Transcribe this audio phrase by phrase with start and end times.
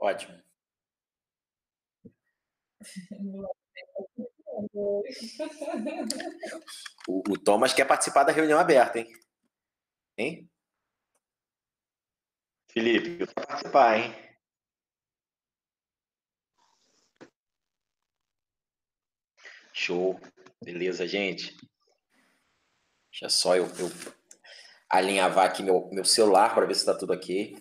[0.00, 0.42] Ótimo.
[7.06, 9.12] O, o Thomas quer participar da reunião aberta, hein?
[10.16, 10.50] Hein?
[12.70, 14.30] Felipe, quer participar, hein?
[19.72, 20.20] Show.
[20.62, 21.56] Beleza, gente.
[23.10, 23.90] Deixa só eu, eu
[24.88, 27.54] alinhavar aqui meu, meu celular para ver se está tudo aqui.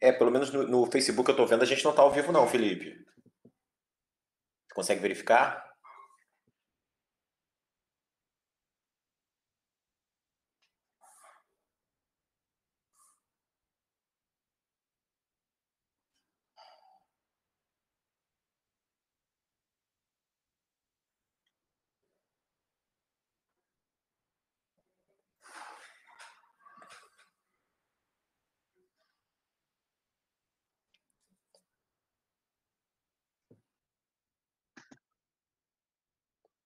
[0.00, 2.32] É, pelo menos no, no Facebook eu tô vendo, a gente não tá ao vivo
[2.32, 3.04] não, Felipe.
[4.74, 5.70] Consegue verificar?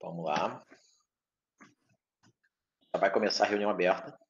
[0.04, 0.62] Vamos lá.
[2.92, 4.23] Já vai começar a reunião aberta.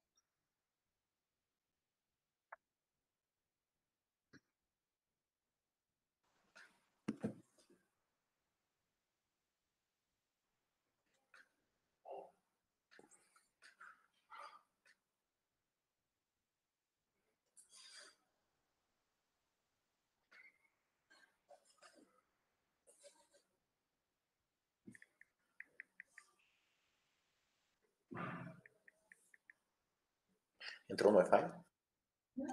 [30.88, 31.50] Entrou no Wi-Fi?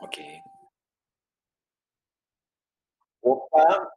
[0.02, 0.24] Ok.
[3.22, 3.92] Opa!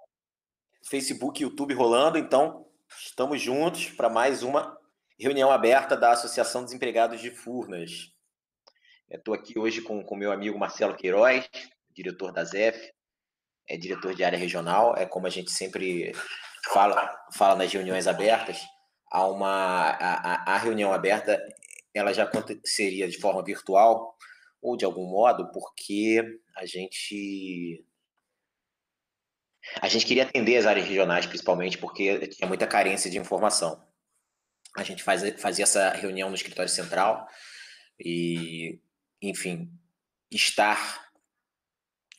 [0.88, 4.76] Facebook e YouTube rolando, então estamos juntos para mais uma
[5.18, 8.12] reunião aberta da Associação dos Empregados de Furnas.
[9.08, 11.48] Estou aqui hoje com o meu amigo Marcelo Queiroz,
[11.90, 12.92] diretor da ZEF,
[13.68, 16.12] é diretor de área regional, é como a gente sempre
[16.72, 18.60] fala, fala nas reuniões abertas,
[19.10, 21.40] há uma a, a reunião aberta
[21.94, 24.16] ela já aconteceria de forma virtual
[24.60, 26.22] ou de algum modo porque
[26.56, 27.84] a gente
[29.80, 33.82] a gente queria atender as áreas regionais principalmente porque tinha muita carência de informação.
[34.76, 37.26] A gente faz, fazia essa reunião no escritório central
[37.98, 38.80] e,
[39.22, 39.70] enfim,
[40.30, 41.04] estar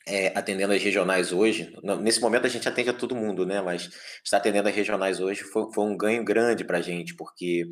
[0.08, 3.60] é, atendendo as regionais hoje, nesse momento a gente atende a todo mundo, né?
[3.60, 3.90] Mas
[4.24, 7.68] estar atendendo as regionais hoje foi, foi um ganho grande para a gente, porque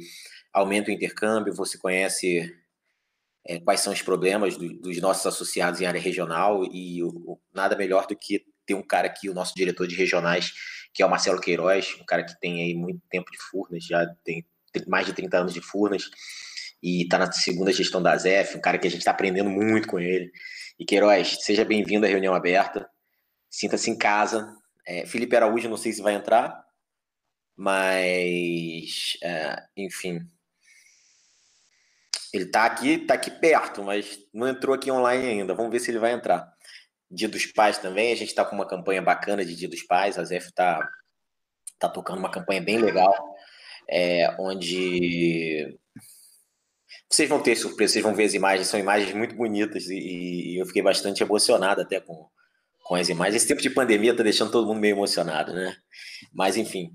[0.54, 2.54] aumenta o intercâmbio, você conhece
[3.46, 7.76] é, quais são os problemas do, dos nossos associados em área regional e o, nada
[7.76, 10.52] melhor do que ter um cara aqui, o nosso diretor de regionais,
[10.94, 14.06] que é o Marcelo Queiroz, um cara que tem aí muito tempo de Furnas, já
[14.24, 14.46] tem
[14.86, 16.04] mais de 30 anos de Furnas
[16.82, 19.88] e está na segunda gestão da ZEF, um cara que a gente está aprendendo muito
[19.88, 20.30] com ele.
[20.78, 22.88] E Queiroz, seja bem-vindo à reunião aberta,
[23.50, 24.54] sinta-se em casa.
[24.86, 26.64] É, Felipe Araújo, não sei se vai entrar,
[27.56, 30.20] mas, é, enfim,
[32.34, 35.54] ele tá aqui, tá aqui perto, mas não entrou aqui online ainda.
[35.54, 36.52] Vamos ver se ele vai entrar.
[37.08, 40.18] Dia dos Pais também, a gente está com uma campanha bacana de Dia dos Pais.
[40.18, 40.84] A Zef tá,
[41.78, 43.14] tá tocando uma campanha bem legal,
[43.88, 45.78] é, onde
[47.08, 50.60] vocês vão ter surpresa, vocês vão ver as imagens, são imagens muito bonitas e, e
[50.60, 52.28] eu fiquei bastante emocionado até com,
[52.82, 53.36] com as imagens.
[53.36, 55.76] Esse tempo de pandemia tá deixando todo mundo meio emocionado, né?
[56.32, 56.90] Mas enfim,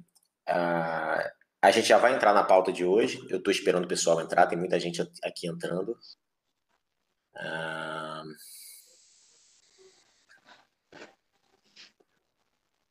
[0.50, 3.26] uh, a gente já vai entrar na pauta de hoje.
[3.30, 5.98] Eu estou esperando o pessoal entrar, tem muita gente aqui entrando.
[7.36, 8.24] Ah...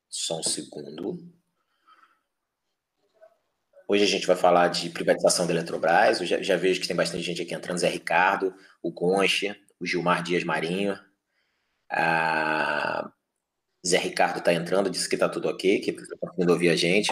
[0.09, 1.19] Só um segundo.
[3.87, 6.21] Hoje a gente vai falar de privatização da Eletrobras.
[6.21, 7.79] Eu já, já vejo que tem bastante gente aqui entrando.
[7.79, 10.99] Zé Ricardo, o Conche, o Gilmar Dias Marinho.
[11.91, 13.11] Ah...
[13.87, 17.11] Zé Ricardo está entrando, disse que está tudo ok, que está conseguindo ouvir a gente.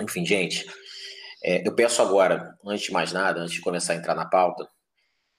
[0.00, 0.66] Enfim, gente,
[1.44, 4.68] é, eu peço agora, antes de mais nada, antes de começar a entrar na pauta,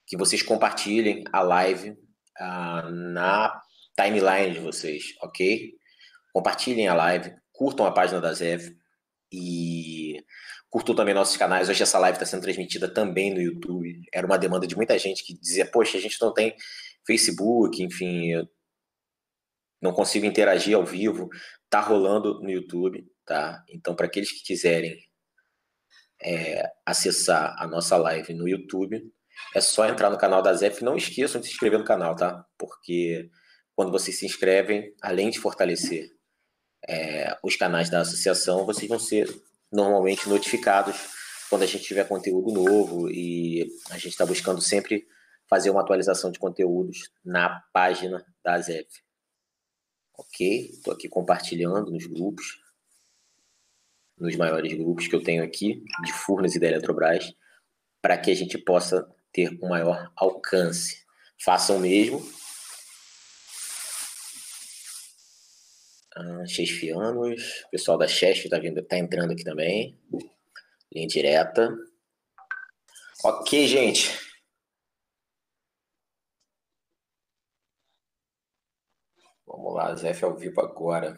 [0.06, 1.96] que vocês compartilhem a live
[2.38, 3.62] ah, na
[3.96, 5.72] timeline de vocês, ok?
[6.32, 8.76] Compartilhem a live, curtam a página da ZEV
[9.32, 10.22] e
[10.68, 11.68] curtam também nossos canais.
[11.68, 14.02] Hoje essa live está sendo transmitida também no YouTube.
[14.12, 16.54] Era uma demanda de muita gente que dizia, poxa, a gente não tem
[17.06, 18.32] Facebook, enfim,
[19.80, 21.28] não consigo interagir ao vivo
[21.74, 23.64] tá rolando no YouTube, tá?
[23.68, 24.96] Então, para aqueles que quiserem
[26.22, 29.02] é, acessar a nossa live no YouTube,
[29.52, 30.84] é só entrar no canal da ZEF.
[30.84, 32.46] Não esqueçam de se inscrever no canal, tá?
[32.56, 33.28] Porque
[33.74, 36.12] quando vocês se inscrevem, além de fortalecer
[36.88, 39.28] é, os canais da associação, vocês vão ser
[39.72, 40.94] normalmente notificados
[41.50, 45.08] quando a gente tiver conteúdo novo e a gente está buscando sempre
[45.50, 49.03] fazer uma atualização de conteúdos na página da ZEF.
[50.16, 50.70] Ok?
[50.72, 52.60] Estou aqui compartilhando nos grupos,
[54.16, 57.34] nos maiores grupos que eu tenho aqui, de Furnas e da Eletrobras,
[58.00, 61.04] para que a gente possa ter um maior alcance.
[61.42, 62.24] Façam o mesmo.
[66.16, 66.44] Ah,
[67.66, 69.98] o pessoal da Chesf está tá entrando aqui também.
[70.92, 71.76] Linha direta.
[73.24, 74.23] Ok, gente.
[79.56, 81.16] Vamos lá, Zef ao vivo agora.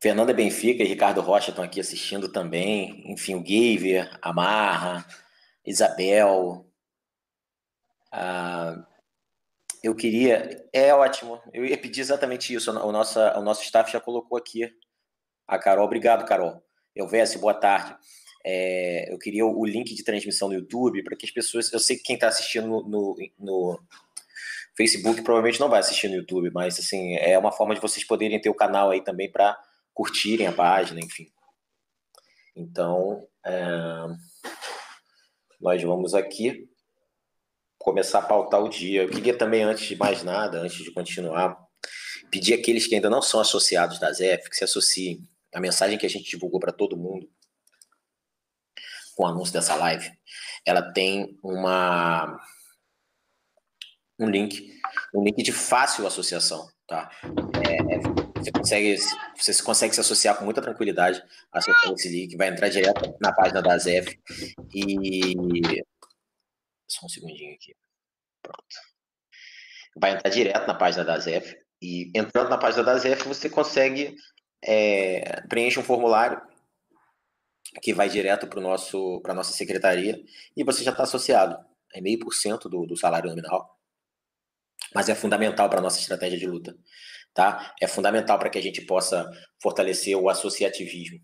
[0.00, 3.12] Fernanda Benfica e Ricardo Rocha estão aqui assistindo também.
[3.12, 5.06] Enfim, o Gaver, a Marra,
[5.64, 6.66] Isabel.
[8.10, 8.86] Ah,
[9.82, 10.66] eu queria.
[10.72, 11.40] É ótimo.
[11.52, 12.70] Eu ia pedir exatamente isso.
[12.70, 14.70] O nosso, o nosso staff já colocou aqui.
[15.46, 16.64] A Carol, obrigado, Carol.
[16.94, 17.94] Eu Elvésio, boa tarde.
[18.48, 21.72] É, eu queria o, link de transmissão no YouTube para que as pessoas.
[21.72, 23.80] Eu sei que quem está assistindo no, no, no,
[24.76, 28.40] Facebook provavelmente não vai assistir no YouTube, mas assim é uma forma de vocês poderem
[28.40, 29.58] ter o canal aí também para
[29.92, 31.26] curtirem a página, enfim.
[32.54, 33.52] Então, é,
[35.60, 36.68] nós vamos aqui
[37.78, 39.02] começar a pautar o dia.
[39.02, 41.58] Eu queria também, antes de mais nada, antes de continuar,
[42.30, 45.28] pedir àqueles que ainda não são associados da ZEF que se associem.
[45.52, 47.28] A mensagem que a gente divulgou para todo mundo
[49.16, 50.08] com o anúncio dessa live,
[50.64, 52.38] ela tem uma
[54.18, 54.70] um link,
[55.14, 57.10] um link de fácil associação, tá?
[57.66, 57.98] É, é,
[58.38, 58.96] você consegue,
[59.36, 61.22] você consegue se associar com muita tranquilidade
[61.52, 64.18] acessando esse link, vai entrar direto na página da ZEF
[64.74, 65.82] e
[66.88, 67.74] só um segundinho aqui.
[68.42, 68.76] Pronto.
[69.98, 74.14] Vai entrar direto na página da ZEF e entrando na página da ZEF você consegue
[74.62, 76.40] é, preencher um formulário
[77.82, 80.22] que vai direto para nosso para nossa secretaria
[80.56, 81.56] e você já está associado.
[81.92, 83.78] É meio por cento do, salário nominal,
[84.94, 86.76] mas é fundamental para nossa estratégia de luta,
[87.32, 87.74] tá?
[87.80, 89.30] É fundamental para que a gente possa
[89.62, 91.20] fortalecer o associativismo.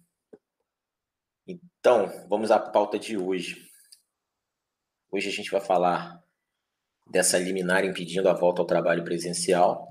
[1.47, 3.69] Então, vamos à pauta de hoje.
[5.11, 6.23] Hoje a gente vai falar
[7.11, 9.89] dessa liminar impedindo a volta ao trabalho presencial,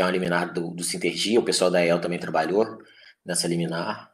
[0.00, 2.82] que é uma liminar do, do Sintergia, o pessoal da EL também trabalhou
[3.22, 4.10] nessa liminar.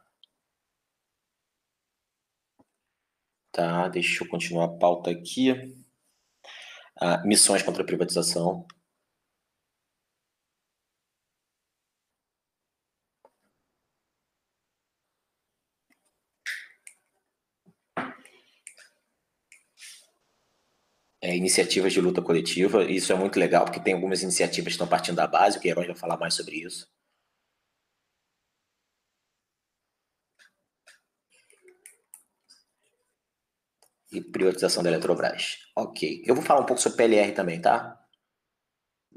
[3.53, 5.73] Tá, deixa eu continuar a pauta aqui.
[6.99, 8.67] Ah, missões contra a privatização.
[21.27, 22.85] É, iniciativas de luta coletiva.
[22.85, 25.85] Isso é muito legal, porque tem algumas iniciativas que estão partindo da base, o Queiroz
[25.87, 26.87] vai falar mais sobre isso.
[34.11, 35.57] E privatização da Eletrobras.
[35.75, 36.23] Ok.
[36.25, 37.99] Eu vou falar um pouco sobre PLR também, tá?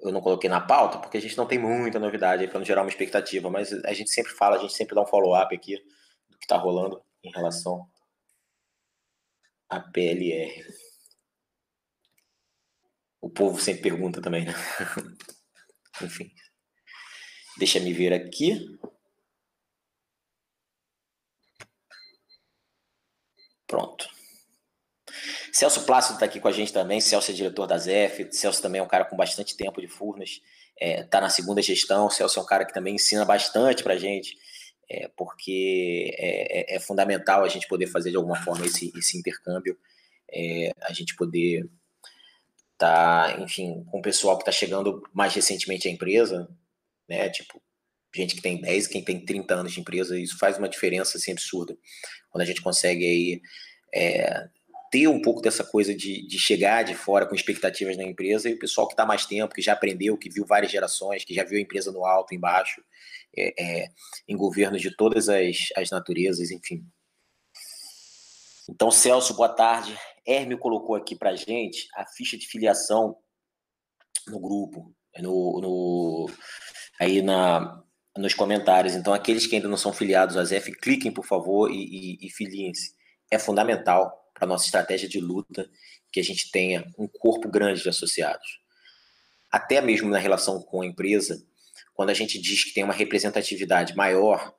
[0.03, 2.83] Eu não coloquei na pauta, porque a gente não tem muita novidade para não gerar
[2.83, 5.77] uma expectativa, mas a gente sempre fala, a gente sempre dá um follow-up aqui
[6.29, 7.89] do que está rolando em relação
[9.69, 10.90] à PLR.
[13.21, 14.55] O povo sempre pergunta também, né?
[16.03, 16.31] Enfim.
[17.59, 18.79] Deixa me ver aqui.
[23.67, 24.09] Pronto.
[25.53, 27.01] Celso Plácido está aqui com a gente também.
[27.01, 28.33] Celso é diretor da ZEF.
[28.33, 30.41] Celso também é um cara com bastante tempo de Furnas.
[30.81, 32.09] Está é, tá na segunda gestão.
[32.09, 34.37] Celso é um cara que também ensina bastante para a gente,
[34.89, 39.19] é, porque é, é, é, fundamental a gente poder fazer de alguma forma esse, esse
[39.19, 39.79] intercâmbio,
[40.33, 41.69] é, a gente poder
[42.81, 46.49] tá, enfim, com o pessoal que está chegando mais recentemente à empresa,
[47.07, 47.63] né, tipo,
[48.17, 51.31] gente que tem 10, quem tem 30 anos de empresa, isso faz uma diferença assim
[51.31, 51.77] absurda.
[52.31, 53.43] Quando a gente consegue aí
[53.95, 54.49] é,
[54.91, 58.55] ter um pouco dessa coisa de, de chegar de fora com expectativas na empresa e
[58.55, 61.45] o pessoal que está mais tempo, que já aprendeu, que viu várias gerações, que já
[61.45, 62.83] viu a empresa no alto, embaixo,
[63.37, 63.89] é, é,
[64.27, 66.83] em governos de todas as, as naturezas, enfim.
[68.71, 69.95] Então, Celso, boa tarde.
[70.31, 73.17] Hermio colocou aqui para gente a ficha de filiação
[74.29, 76.31] no grupo, no, no,
[77.01, 77.83] aí na,
[78.17, 78.95] nos comentários.
[78.95, 82.31] Então, aqueles que ainda não são filiados à ZF, cliquem, por favor, e, e, e
[82.31, 82.95] filiem-se.
[83.31, 85.69] É fundamental para nossa estratégia de luta
[86.13, 88.61] que a gente tenha um corpo grande de associados.
[89.51, 91.43] Até mesmo na relação com a empresa,
[91.95, 94.55] quando a gente diz que tem uma representatividade maior,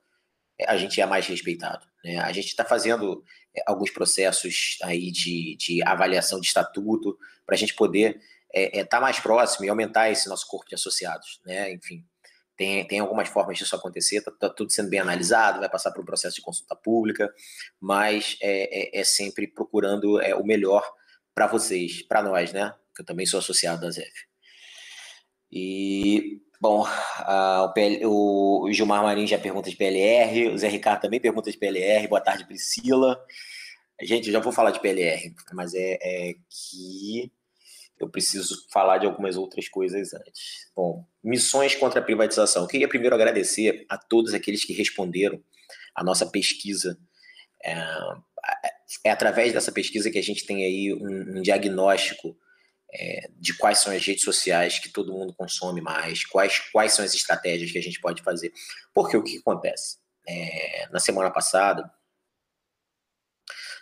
[0.66, 1.86] a gente é mais respeitado.
[2.04, 2.18] Né?
[2.18, 3.24] A gente está fazendo
[3.56, 8.20] é, alguns processos aí de, de avaliação de estatuto para a gente poder
[8.52, 11.40] estar é, é, tá mais próximo e aumentar esse nosso corpo de associados.
[11.44, 11.72] Né?
[11.72, 12.04] Enfim,
[12.56, 16.02] tem, tem algumas formas disso acontecer, está tá tudo sendo bem analisado, vai passar por
[16.02, 17.32] um processo de consulta pública,
[17.80, 20.84] mas é, é, é sempre procurando é, o melhor
[21.34, 22.74] para vocês, para nós, né?
[22.94, 24.12] Que eu também sou associado da ZEF.
[25.50, 31.00] E, bom, a, o, PL, o, Gilmar Marinho já pergunta de PLR, o Zé Ricardo
[31.00, 32.06] também pergunta de PLR.
[32.06, 33.20] Boa tarde, Priscila.
[34.00, 37.32] Gente, eu já vou falar de PLR, mas é, é que
[37.98, 40.70] eu preciso falar de algumas outras coisas antes.
[40.74, 42.62] Bom, missões contra a privatização.
[42.62, 45.42] Eu queria primeiro agradecer a todos aqueles que responderam
[45.96, 46.96] a nossa pesquisa.
[47.64, 47.74] É,
[49.04, 52.36] é através dessa pesquisa que a gente tem aí um, um diagnóstico
[52.92, 57.04] é, de quais são as redes sociais que todo mundo consome mais, quais, quais são
[57.04, 58.52] as estratégias que a gente pode fazer.
[58.92, 59.96] Porque o que acontece?
[60.28, 61.90] É, na semana passada,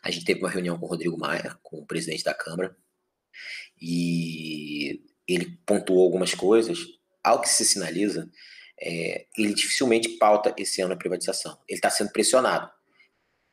[0.03, 2.77] a gente teve uma reunião com o Rodrigo Maia, com o presidente da Câmara,
[3.81, 6.79] e ele pontuou algumas coisas.
[7.23, 8.31] Ao que se sinaliza,
[8.81, 11.59] é, ele dificilmente pauta esse ano a privatização.
[11.69, 12.71] Ele está sendo pressionado.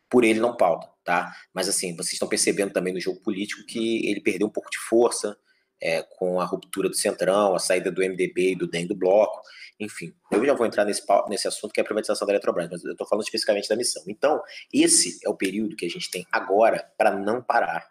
[0.10, 1.36] Por ele não pauta, tá?
[1.54, 4.78] Mas assim, vocês estão percebendo também no jogo político que ele perdeu um pouco de
[4.78, 5.38] força
[5.82, 9.42] é, com a ruptura do Centrão, a saída do MDB e do DEM do Bloco.
[9.80, 12.84] Enfim, eu já vou entrar nesse, nesse assunto que é a privatização da Eletrobras, mas
[12.84, 14.04] eu estou falando especificamente da missão.
[14.08, 14.42] Então,
[14.74, 17.88] esse é o período que a gente tem agora para não parar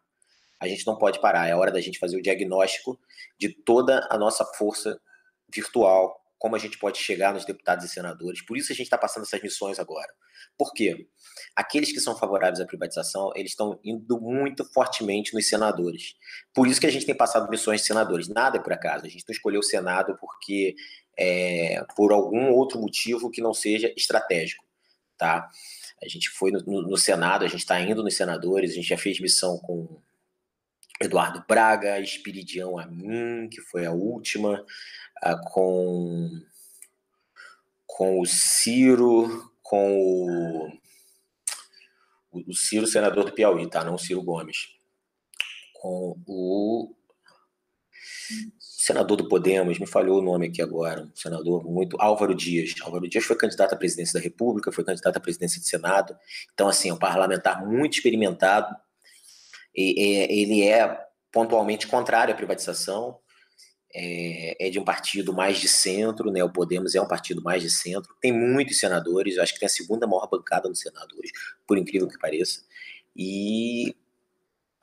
[0.58, 1.46] a gente não pode parar.
[1.46, 2.98] É hora da gente fazer o diagnóstico
[3.38, 5.00] de toda a nossa força
[5.52, 8.42] virtual, como a gente pode chegar nos deputados e senadores.
[8.42, 10.12] Por isso a gente está passando essas missões agora.
[10.58, 11.08] Por quê?
[11.54, 16.14] Aqueles que são favoráveis à privatização, eles estão indo muito fortemente nos senadores.
[16.54, 18.28] Por isso que a gente tem passado missões de senadores.
[18.28, 19.06] Nada é por acaso.
[19.06, 20.74] A gente não escolheu o Senado porque
[21.18, 24.64] é, por algum outro motivo que não seja estratégico,
[25.16, 25.48] tá?
[26.02, 28.88] A gente foi no, no, no Senado, a gente está indo nos senadores, a gente
[28.88, 29.98] já fez missão com
[31.00, 34.64] Eduardo Braga, Espiridião Amin, que foi a última,
[35.52, 36.40] com,
[37.86, 40.68] com o Ciro, com o,
[42.32, 43.82] o Ciro, senador do Piauí, tá?
[43.84, 44.68] Não o Ciro Gomes.
[45.74, 46.94] Com o
[48.86, 51.96] senador do Podemos, me falhou o nome aqui agora, um senador muito.
[52.00, 52.74] Álvaro Dias.
[52.82, 56.16] Álvaro Dias foi candidato à presidência da República, foi candidato à presidência do Senado.
[56.54, 58.74] Então, assim, é um parlamentar muito experimentado,
[59.74, 63.18] ele é pontualmente contrário à privatização,
[63.94, 66.42] é, é, de um partido mais de centro, né?
[66.44, 69.70] O Podemos é um partido mais de centro, tem muitos senadores, acho que tem a
[69.70, 71.32] segunda maior bancada no Senado hoje,
[71.66, 72.62] por incrível que pareça.
[73.14, 73.94] E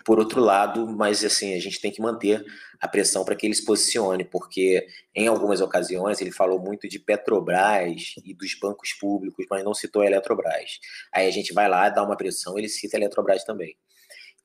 [0.05, 2.43] por outro lado, mas assim, a gente tem que manter
[2.79, 6.99] a pressão para que ele se posicione, porque em algumas ocasiões ele falou muito de
[6.99, 10.79] Petrobras e dos bancos públicos, mas não citou a Eletrobras.
[11.13, 13.77] Aí a gente vai lá, dá uma pressão, ele cita a Eletrobras também.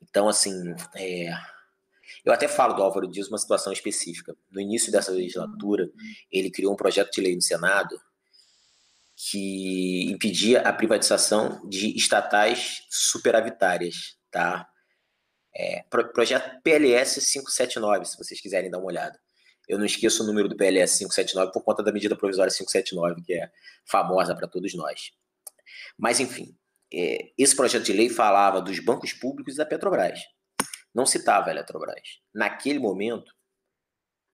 [0.00, 0.52] Então, assim,
[0.94, 1.32] é...
[2.28, 4.36] eu até falo do Álvaro Dias uma situação específica.
[4.50, 5.90] No início dessa legislatura,
[6.30, 7.98] ele criou um projeto de lei no Senado
[9.16, 14.68] que impedia a privatização de estatais superavitárias, tá?
[15.56, 15.82] É,
[16.12, 19.18] projeto PLS 579, se vocês quiserem dar uma olhada.
[19.66, 23.32] Eu não esqueço o número do PLS 579 por conta da medida provisória 579, que
[23.32, 23.50] é
[23.86, 25.12] famosa para todos nós.
[25.96, 26.54] Mas, enfim,
[26.92, 30.20] é, esse projeto de lei falava dos bancos públicos e da Petrobras.
[30.94, 32.20] Não citava a Eletrobras.
[32.34, 33.32] Naquele momento.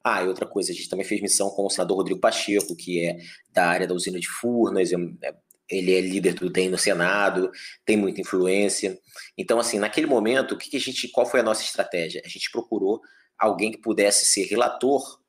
[0.02, 3.04] Ah, e outra coisa, a gente também fez missão com o senador Rodrigo Pacheco, que
[3.04, 3.16] é
[3.50, 5.34] da área da usina de Furnas, é, é,
[5.70, 7.50] ele é líder do DEM no Senado,
[7.86, 8.98] tem muita influência.
[9.36, 12.20] Então, assim, naquele momento, o que, a gente, qual foi a nossa estratégia?
[12.24, 13.00] A gente procurou
[13.38, 15.20] alguém que pudesse ser relator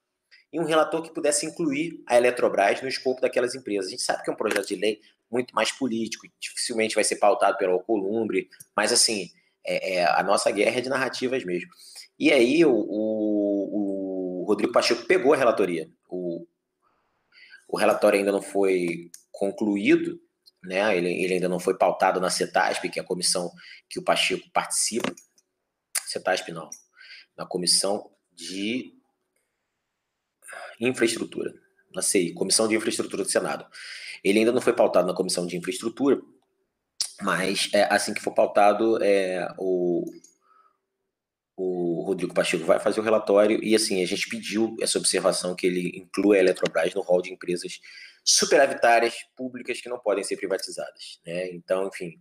[0.52, 3.88] e um relator que pudesse incluir a Eletrobras no escopo daquelas empresas.
[3.88, 5.00] A gente sabe que é um projeto de lei
[5.32, 9.30] muito mais político, dificilmente vai ser pautado pelo Alcolumbre, mas assim,
[9.66, 11.70] é, é, a nossa guerra é de narrativas mesmo.
[12.20, 15.90] E aí o, o, o Rodrigo Pacheco pegou a relatoria.
[16.08, 16.46] O,
[17.68, 20.20] o relatório ainda não foi concluído,
[20.64, 20.96] né?
[20.98, 23.52] Ele, ele, ainda não foi pautado na CETASP, que é a comissão
[23.90, 25.14] que o Pacheco participa.
[26.06, 26.70] CETASP não,
[27.36, 28.94] na comissão de
[30.80, 31.54] infraestrutura,
[31.94, 33.66] na CI, Comissão de Infraestrutura do Senado.
[34.24, 36.22] Ele ainda não foi pautado na Comissão de Infraestrutura,
[37.22, 40.04] mas é, assim que for pautado, é, o,
[41.56, 43.64] o Rodrigo Pacheco vai fazer o relatório.
[43.64, 47.32] E assim a gente pediu essa observação que ele inclua a Eletrobras no rol de
[47.34, 47.80] empresas
[48.24, 51.50] superavitárias públicas que não podem ser privatizadas, né?
[51.52, 52.20] Então, enfim,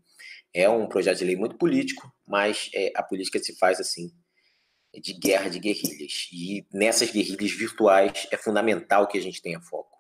[0.52, 4.10] é um projeto de lei muito político, mas é, a política se faz assim
[4.94, 6.28] de guerra de guerrilhas.
[6.32, 9.93] E nessas guerrilhas virtuais é fundamental que a gente tenha foco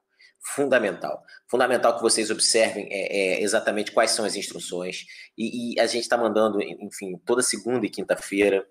[0.44, 1.24] fundamental.
[1.48, 5.06] Fundamental que vocês observem é, é exatamente quais são as instruções.
[5.36, 8.66] E, e a gente está mandando, enfim, toda segunda e quinta-feira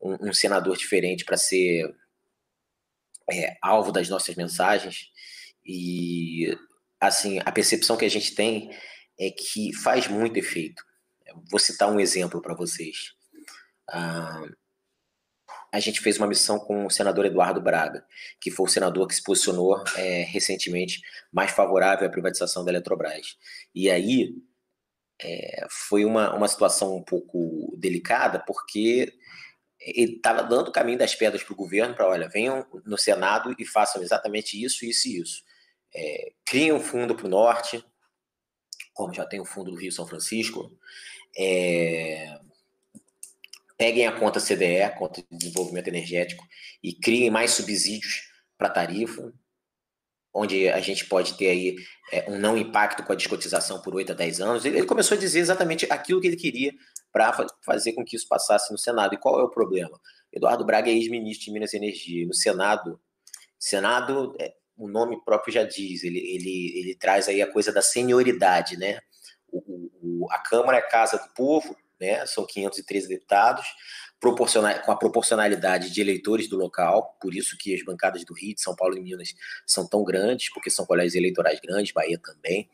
[0.00, 1.94] um, um, senador diferente para ser
[3.30, 5.10] é, alvo das nossas mensagens.
[5.64, 6.58] E,
[7.00, 8.70] assim, a percepção que a gente tem
[9.18, 10.82] é que faz muito efeito.
[11.50, 13.12] Vou citar um exemplo para vocês.
[13.88, 14.44] Ah,
[15.74, 18.06] a gente fez uma missão com o senador Eduardo Braga,
[18.40, 21.00] que foi o senador que se posicionou é, recentemente
[21.32, 23.36] mais favorável à privatização da Eletrobras.
[23.74, 24.36] E aí
[25.20, 29.14] é, foi uma, uma situação um pouco delicada, porque
[29.80, 33.52] ele estava dando o caminho das pedras para o governo para, olha, venham no Senado
[33.58, 35.42] e façam exatamente isso, isso e isso.
[35.92, 37.84] É, criem um fundo para o norte,
[38.92, 40.70] como já tem o fundo do Rio São Francisco,
[41.36, 42.38] é,
[43.76, 46.44] peguem a conta CDE, conta de desenvolvimento energético,
[46.82, 48.22] e criem mais subsídios
[48.56, 49.32] para tarifa,
[50.32, 51.76] onde a gente pode ter aí
[52.12, 54.64] é, um não impacto com a descotização por 8 a 10 anos.
[54.64, 56.72] Ele, começou a dizer exatamente aquilo que ele queria
[57.12, 59.14] para fazer com que isso passasse no Senado.
[59.14, 60.00] E qual é o problema?
[60.32, 62.26] Eduardo Braga é ex-ministro de Minas e Energia.
[62.26, 63.00] No Senado,
[63.58, 67.80] Senado, é, o nome próprio já diz, ele, ele, ele traz aí a coisa da
[67.80, 68.98] senioridade, né?
[69.48, 72.24] O, o, a Câmara é casa do povo, né?
[72.26, 73.66] São 513 deputados,
[74.20, 78.54] proporcional, com a proporcionalidade de eleitores do local, por isso que as bancadas do Rio,
[78.54, 79.34] de São Paulo e Minas
[79.66, 82.68] são tão grandes, porque são colégios eleitorais grandes, Bahia também.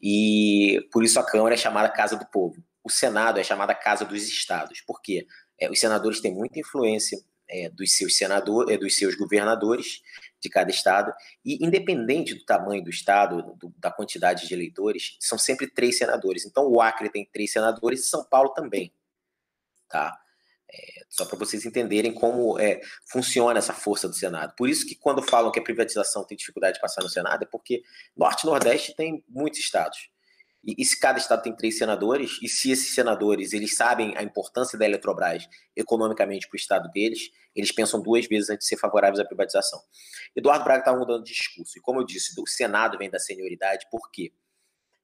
[0.00, 2.62] E por isso a Câmara é chamada Casa do Povo.
[2.84, 4.80] O Senado é chamada Casa dos Estados.
[4.80, 5.26] Por quê?
[5.58, 10.02] É, os senadores têm muita influência é, dos seus senadores, é, dos seus governadores
[10.40, 11.12] de cada estado,
[11.44, 16.44] e independente do tamanho do estado, do, da quantidade de eleitores, são sempre três senadores.
[16.46, 18.92] Então o Acre tem três senadores e São Paulo também,
[19.88, 20.16] tá?
[20.70, 24.54] É, só para vocês entenderem como é, funciona essa força do Senado.
[24.54, 27.46] Por isso que quando falam que a privatização tem dificuldade de passar no Senado, é
[27.46, 27.82] porque
[28.14, 30.10] Norte e Nordeste tem muitos estados.
[30.68, 34.22] E, e, se cada estado tem três senadores, e se esses senadores eles sabem a
[34.22, 38.76] importância da Eletrobras economicamente para o estado deles, eles pensam duas vezes antes de ser
[38.76, 39.80] favoráveis à privatização.
[40.36, 41.78] Eduardo Braga está mudando de discurso.
[41.78, 44.30] E como eu disse, o Senado vem da senioridade, porque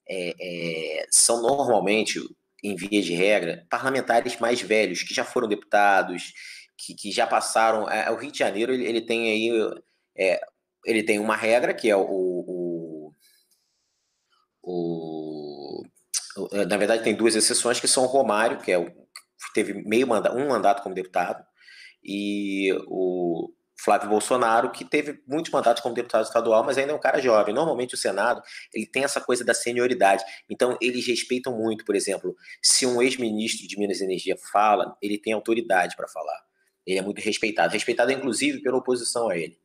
[0.07, 2.21] é, é, são normalmente,
[2.63, 6.35] em via de regra, parlamentares mais velhos, que já foram deputados,
[6.77, 7.89] que, que já passaram.
[7.89, 9.83] É, o Rio de Janeiro ele, ele tem aí.
[10.15, 10.41] É,
[10.85, 13.13] ele tem uma regra que é o, o,
[14.63, 15.14] o
[16.67, 18.91] na verdade, tem duas exceções que são o Romário, que é o,
[19.55, 21.45] teve meio mandato, um mandato como deputado,
[22.03, 23.51] e o
[23.83, 27.55] Flávio Bolsonaro, que teve muitos mandatos como deputado estadual, mas ainda é um cara jovem.
[27.55, 28.43] Normalmente o Senado
[28.73, 30.25] ele tem essa coisa da senioridade.
[30.49, 35.19] Então, eles respeitam muito, por exemplo, se um ex-ministro de Minas e Energia fala, ele
[35.19, 36.45] tem autoridade para falar.
[36.87, 37.73] Ele é muito respeitado.
[37.73, 39.59] Respeitado, inclusive, pela oposição a ele.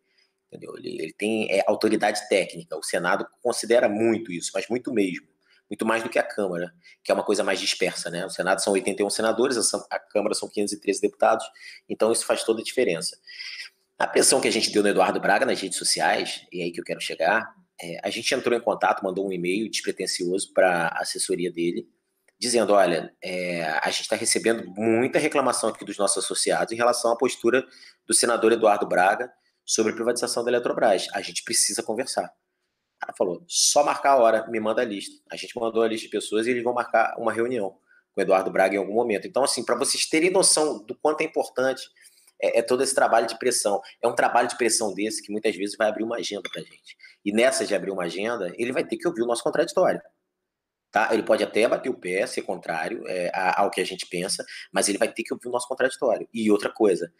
[0.47, 0.73] Entendeu?
[0.77, 2.77] Ele, ele tem é, autoridade técnica.
[2.77, 5.27] O Senado considera muito isso, mas muito mesmo
[5.69, 8.25] muito mais do que a Câmara, que é uma coisa mais dispersa, né?
[8.25, 9.57] O Senado são 81 senadores,
[9.89, 11.45] a Câmara são 513 deputados,
[11.87, 13.17] então isso faz toda a diferença.
[13.97, 16.71] A pressão que a gente deu no Eduardo Braga nas redes sociais, e é aí
[16.71, 20.87] que eu quero chegar, é, a gente entrou em contato, mandou um e-mail despretensioso para
[20.87, 21.87] a assessoria dele,
[22.39, 27.11] dizendo: olha, é, a gente está recebendo muita reclamação aqui dos nossos associados em relação
[27.11, 27.65] à postura
[28.07, 29.31] do senador Eduardo Braga
[29.65, 31.07] sobre a privatização da Eletrobras.
[31.13, 32.33] A gente precisa conversar
[32.99, 35.15] cara falou, só marcar a hora, me manda a lista.
[35.31, 37.71] A gente mandou a lista de pessoas e eles vão marcar uma reunião
[38.13, 39.27] com o Eduardo Braga em algum momento.
[39.27, 41.83] Então, assim, para vocês terem noção do quanto é importante
[42.41, 43.81] é, é, todo esse trabalho de pressão.
[44.01, 46.97] É um trabalho de pressão desse que muitas vezes vai abrir uma agenda para gente.
[47.23, 50.01] E nessa de abrir uma agenda, ele vai ter que ouvir o nosso contraditório.
[50.91, 51.09] Tá?
[51.13, 54.87] Ele pode até bater o pé, ser contrário é, ao que a gente pensa, mas
[54.87, 56.27] ele vai ter que ouvir o nosso contraditório.
[56.33, 57.11] E outra coisa,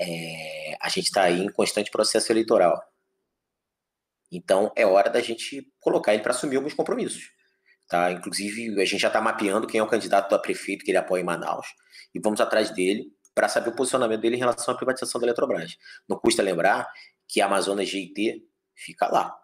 [0.00, 2.80] é, a gente está aí em constante processo eleitoral.
[4.30, 7.30] Então é hora da gente colocar ele para assumir alguns compromissos.
[7.88, 8.12] Tá?
[8.12, 11.22] Inclusive, a gente já está mapeando quem é o candidato a prefeito que ele apoia
[11.22, 11.66] em Manaus
[12.14, 15.76] e vamos atrás dele para saber o posicionamento dele em relação à privatização da Eletrobras.
[16.08, 16.86] Não custa lembrar
[17.26, 19.34] que a Amazonas GIT fica lá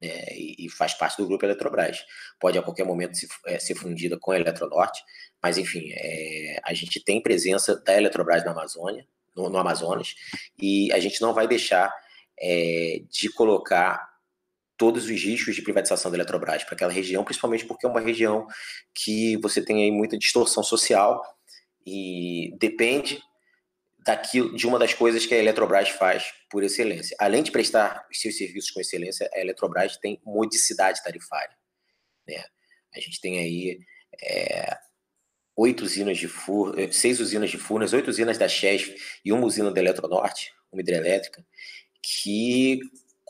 [0.00, 2.04] né, e, faz parte do grupo Eletrobras.
[2.40, 5.02] Pode a qualquer momento se, é, ser fundida com a Eletronorte,
[5.42, 10.14] mas enfim, é, a gente tem presença da Eletrobras na Amazônia, no, no Amazonas,
[10.60, 11.94] e a gente não vai deixar
[12.38, 14.11] é, de colocar
[14.82, 18.48] todos os riscos de privatização da Eletrobras para aquela região, principalmente porque é uma região
[18.92, 21.22] que você tem aí muita distorção social
[21.86, 23.22] e depende
[24.04, 27.16] daquilo, de uma das coisas que a Eletrobras faz por excelência.
[27.20, 31.56] Além de prestar os seus serviços com excelência, a Eletrobras tem modicidade tarifária.
[32.26, 32.42] Né?
[32.92, 33.78] A gente tem aí
[34.20, 34.76] é,
[35.56, 39.70] oito usinas de Furnas, seis usinas de Furnas, oito usinas da Chesf e uma usina
[39.70, 41.46] da Eletronorte, uma hidrelétrica,
[42.02, 42.80] que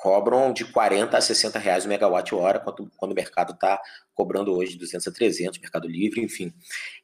[0.02, 3.80] cobram de 40 a 60 reais o megawatt-hora, quando, quando o mercado está
[4.12, 6.52] cobrando hoje 200 a 300, mercado livre, enfim.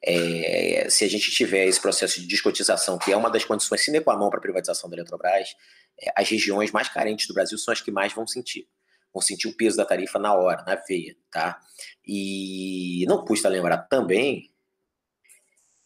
[0.03, 4.01] É, se a gente tiver esse processo de descotização, que é uma das condições sine
[4.01, 5.51] qua non para a privatização da Eletrobras,
[5.97, 8.67] é, as regiões mais carentes do Brasil são as que mais vão sentir.
[9.15, 11.61] Vão sentir o peso da tarifa na hora, na veia, tá?
[12.05, 14.51] E não custa lembrar também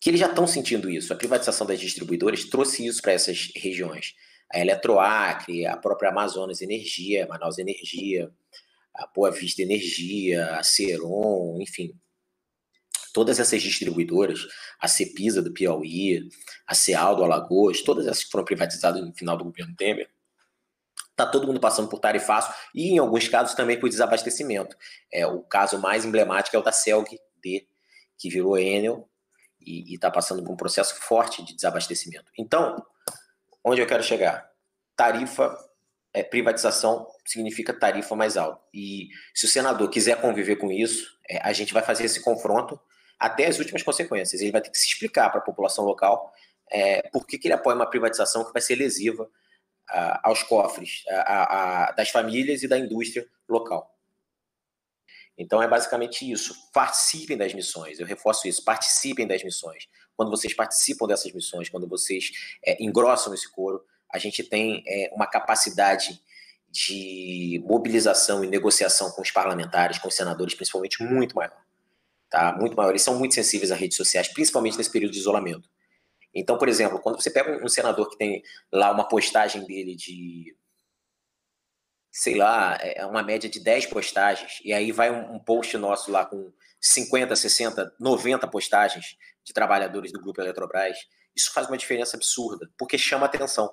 [0.00, 1.12] que eles já estão sentindo isso.
[1.12, 4.14] A privatização das distribuidoras trouxe isso para essas regiões
[4.52, 8.30] a Eletroacre, a própria Amazonas Energia, Manaus Energia,
[8.94, 11.98] a Boa Vista Energia, a Ceron, enfim.
[13.14, 14.40] Todas essas distribuidoras,
[14.80, 16.28] a Cepisa do Piauí,
[16.66, 20.10] a Ceal do Alagoas, todas essas que foram privatizadas no final do governo Temer,
[21.10, 24.76] está todo mundo passando por tarifaço e, em alguns casos, também por desabastecimento.
[25.12, 27.06] É, o caso mais emblemático é o da Celg
[27.42, 27.66] D,
[28.18, 29.08] que virou Enel
[29.60, 32.30] e está passando por um processo forte de desabastecimento.
[32.38, 32.82] Então,
[33.64, 34.50] onde eu quero chegar?
[34.96, 35.56] Tarifa,
[36.12, 38.60] é, privatização significa tarifa mais alta.
[38.72, 42.78] E se o senador quiser conviver com isso, é, a gente vai fazer esse confronto
[43.18, 44.40] até as últimas consequências.
[44.40, 46.32] Ele vai ter que se explicar para a população local
[46.70, 49.28] é, por que, que, ele apoia uma privatização que vai ser lesiva
[49.88, 53.90] a, aos cofres a, a, das famílias e da indústria local.
[55.36, 56.54] Então é basicamente isso.
[56.72, 57.98] Participem das missões.
[57.98, 58.64] Eu reforço isso.
[58.64, 62.30] Participem das missões quando vocês participam dessas missões, quando vocês
[62.64, 66.20] é, engrossam esse coro, a gente tem é, uma capacidade
[66.70, 71.56] de mobilização e negociação com os parlamentares, com os senadores, principalmente, muito maior.
[72.30, 72.56] Tá?
[72.58, 72.90] Muito maior.
[72.90, 75.68] Eles são muito sensíveis às redes sociais, principalmente nesse período de isolamento.
[76.34, 78.42] Então, por exemplo, quando você pega um senador que tem
[78.72, 80.56] lá uma postagem dele de,
[82.12, 86.10] sei lá, é uma média de 10 postagens, e aí vai um, um post nosso
[86.10, 90.98] lá com 50, 60, 90 postagens de trabalhadores do grupo Eletrobras,
[91.34, 93.72] isso faz uma diferença absurda, porque chama atenção,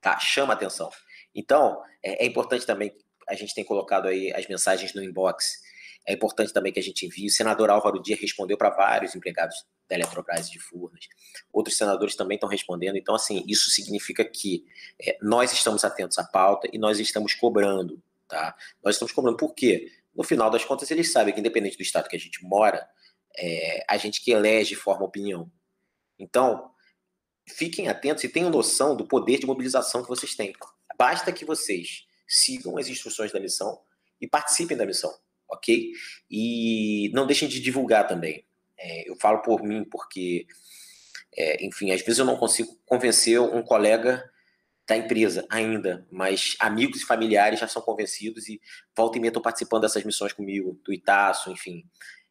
[0.00, 0.18] tá?
[0.18, 0.88] Chama atenção.
[1.34, 2.96] Então, é, é importante também,
[3.28, 5.60] a gente tem colocado aí as mensagens no inbox,
[6.06, 7.26] é importante também que a gente envie.
[7.26, 9.56] O senador Álvaro Dias respondeu para vários empregados
[9.88, 11.08] da Eletrobras de Furnas.
[11.52, 12.96] Outros senadores também estão respondendo.
[12.96, 14.66] Então, assim, isso significa que
[15.00, 18.54] é, nós estamos atentos à pauta e nós estamos cobrando, tá?
[18.84, 19.36] Nós estamos cobrando.
[19.36, 19.90] Por quê?
[20.14, 22.86] No final das contas, eles sabem que, independente do estado que a gente mora,
[23.36, 25.50] é, a gente que elege forma opinião.
[26.18, 26.70] Então,
[27.48, 30.52] fiquem atentos e tenham noção do poder de mobilização que vocês têm.
[30.98, 33.80] Basta que vocês sigam as instruções da missão
[34.20, 35.16] e participem da missão,
[35.48, 35.92] ok?
[36.28, 38.44] E não deixem de divulgar também.
[38.78, 40.46] É, eu falo por mim porque,
[41.36, 44.30] é, enfim, às vezes eu não consigo convencer um colega
[44.86, 48.58] da empresa ainda, mas amigos e familiares já são convencidos e
[48.96, 51.84] volta e meia estão participando dessas missões comigo, do Itaço, enfim.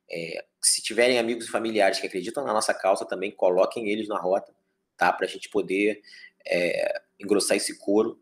[0.09, 4.17] É, se tiverem amigos e familiares que acreditam na nossa causa, também coloquem eles na
[4.17, 4.51] rota,
[4.97, 5.13] tá?
[5.13, 6.01] Para a gente poder
[6.47, 8.19] é, engrossar esse coro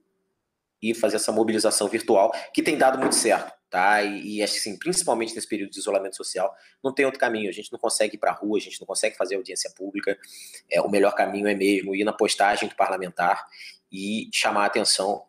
[0.91, 4.01] e fazer essa mobilização virtual, que tem dado muito certo, tá?
[4.03, 7.49] E, e assim, principalmente nesse período de isolamento social, não tem outro caminho.
[7.49, 10.17] A gente não consegue ir para a rua, a gente não consegue fazer audiência pública.
[10.71, 13.45] É, o melhor caminho é mesmo ir na postagem do parlamentar
[13.91, 15.23] e chamar a atenção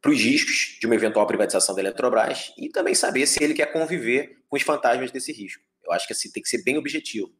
[0.00, 3.72] para os riscos de uma eventual privatização da Eletrobras e também saber se ele quer
[3.72, 5.62] conviver com os fantasmas desse risco.
[5.84, 7.32] Eu acho que assim, tem que ser bem objetivo.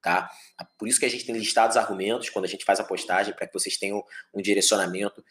[0.00, 0.30] Tá?
[0.78, 3.34] Por isso que a gente tem listado os argumentos quando a gente faz a postagem,
[3.34, 5.24] para que vocês tenham um direcionamento.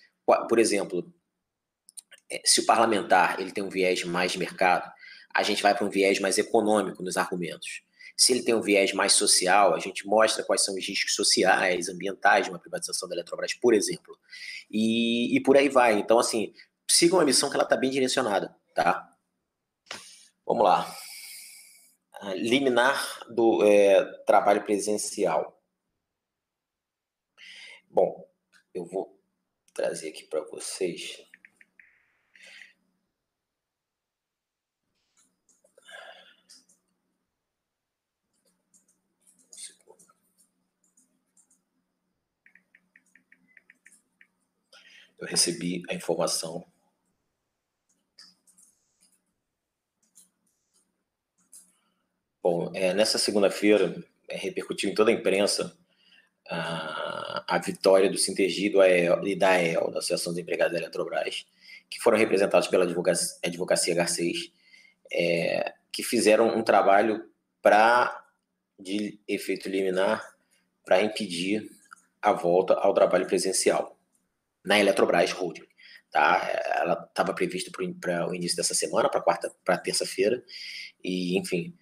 [0.49, 1.11] Por exemplo,
[2.43, 4.91] se o parlamentar ele tem um viés mais de mercado,
[5.33, 7.81] a gente vai para um viés mais econômico nos argumentos.
[8.17, 11.89] Se ele tem um viés mais social, a gente mostra quais são os riscos sociais,
[11.89, 14.17] ambientais de uma privatização da Eletrobras, por exemplo.
[14.71, 15.99] E, e por aí vai.
[15.99, 16.53] Então, assim,
[16.89, 19.11] sigam a missão que ela está bem direcionada, tá?
[20.45, 20.95] Vamos lá
[22.33, 25.61] liminar do é, trabalho presencial.
[27.89, 28.27] Bom,
[28.73, 29.19] eu vou
[29.73, 31.24] trazer aqui para vocês.
[45.19, 46.65] Eu recebi a informação.
[52.43, 53.95] Bom, é, nessa segunda-feira
[54.30, 55.75] é, repercutiu em toda a imprensa
[56.47, 60.80] a, a vitória do Sintergi do AEL, e da AEL, da Associação dos Empregados da
[60.80, 61.45] Eletrobras,
[61.89, 64.51] que foram representados pela Advocacia, Advocacia Garcês,
[65.12, 67.23] é, que fizeram um trabalho
[67.62, 68.23] para
[68.78, 70.36] de efeito liminar
[70.84, 71.71] para impedir
[72.21, 73.94] a volta ao trabalho presencial
[74.65, 75.67] na Eletrobras Holding.
[76.12, 76.41] Tá?
[76.78, 80.41] Ela estava prevista para o início dessa semana, para quarta, para terça-feira,
[81.04, 81.75] e enfim,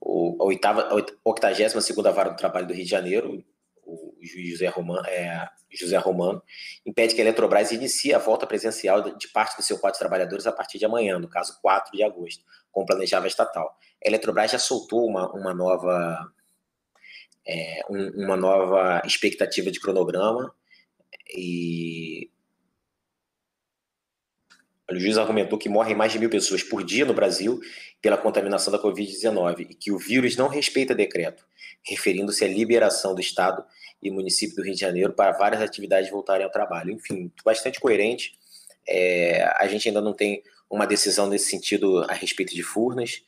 [0.00, 3.44] o, a oitava, a 82 segunda vara do trabalho do Rio de Janeiro,
[3.84, 6.42] o juiz José Romano, é, José Romano,
[6.84, 10.46] impede que a Eletrobras inicie a volta presencial de parte do seu quadro de trabalhadores
[10.46, 13.78] a partir de amanhã, no caso 4 de agosto, como planejava estatal.
[14.04, 16.32] A Eletrobras já soltou uma, uma nova
[17.46, 20.52] é, um, uma nova expectativa de cronograma
[21.34, 22.30] e
[24.90, 27.60] o juiz argumentou que morrem mais de mil pessoas por dia no Brasil
[28.00, 31.44] pela contaminação da Covid-19 e que o vírus não respeita decreto,
[31.82, 33.64] referindo-se à liberação do Estado
[34.00, 36.92] e município do Rio de Janeiro para várias atividades voltarem ao trabalho.
[36.92, 38.38] Enfim, bastante coerente.
[38.86, 43.22] É, a gente ainda não tem uma decisão nesse sentido a respeito de Furnas,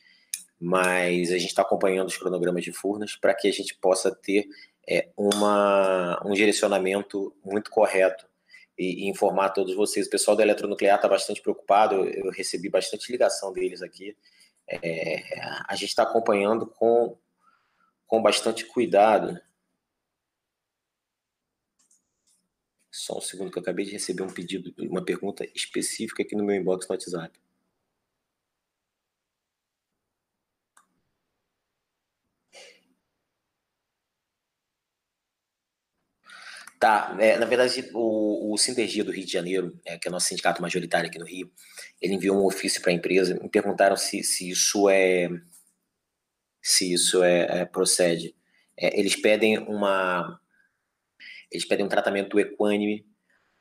[0.59, 4.47] mas a gente está acompanhando os cronogramas de Furnas para que a gente possa ter
[4.89, 8.27] é, uma, um direcionamento muito correto
[8.75, 10.07] e, e, informar todos vocês.
[10.07, 14.17] O pessoal da Eletronuclear está bastante preocupado, eu, eu, recebi bastante ligação deles aqui.
[14.67, 15.21] É,
[15.67, 17.15] a gente está acompanhando com,
[18.07, 19.39] com bastante cuidado.
[22.91, 26.43] Só um segundo que eu acabei de receber um pedido, uma pergunta específica aqui no
[26.43, 27.39] meu inbox no WhatsApp.
[36.79, 40.27] Tá, é, na verdade, o, o Sintergia do Rio de Janeiro, é, que é nosso
[40.27, 41.51] sindicato majoritário aqui no Rio,
[42.01, 45.27] ele enviou um ofício para a empresa, me perguntaram se, se isso é
[46.61, 48.33] se isso é, é procede.
[48.77, 50.39] É, eles pedem uma
[51.51, 53.05] eles pedem um tratamento equânime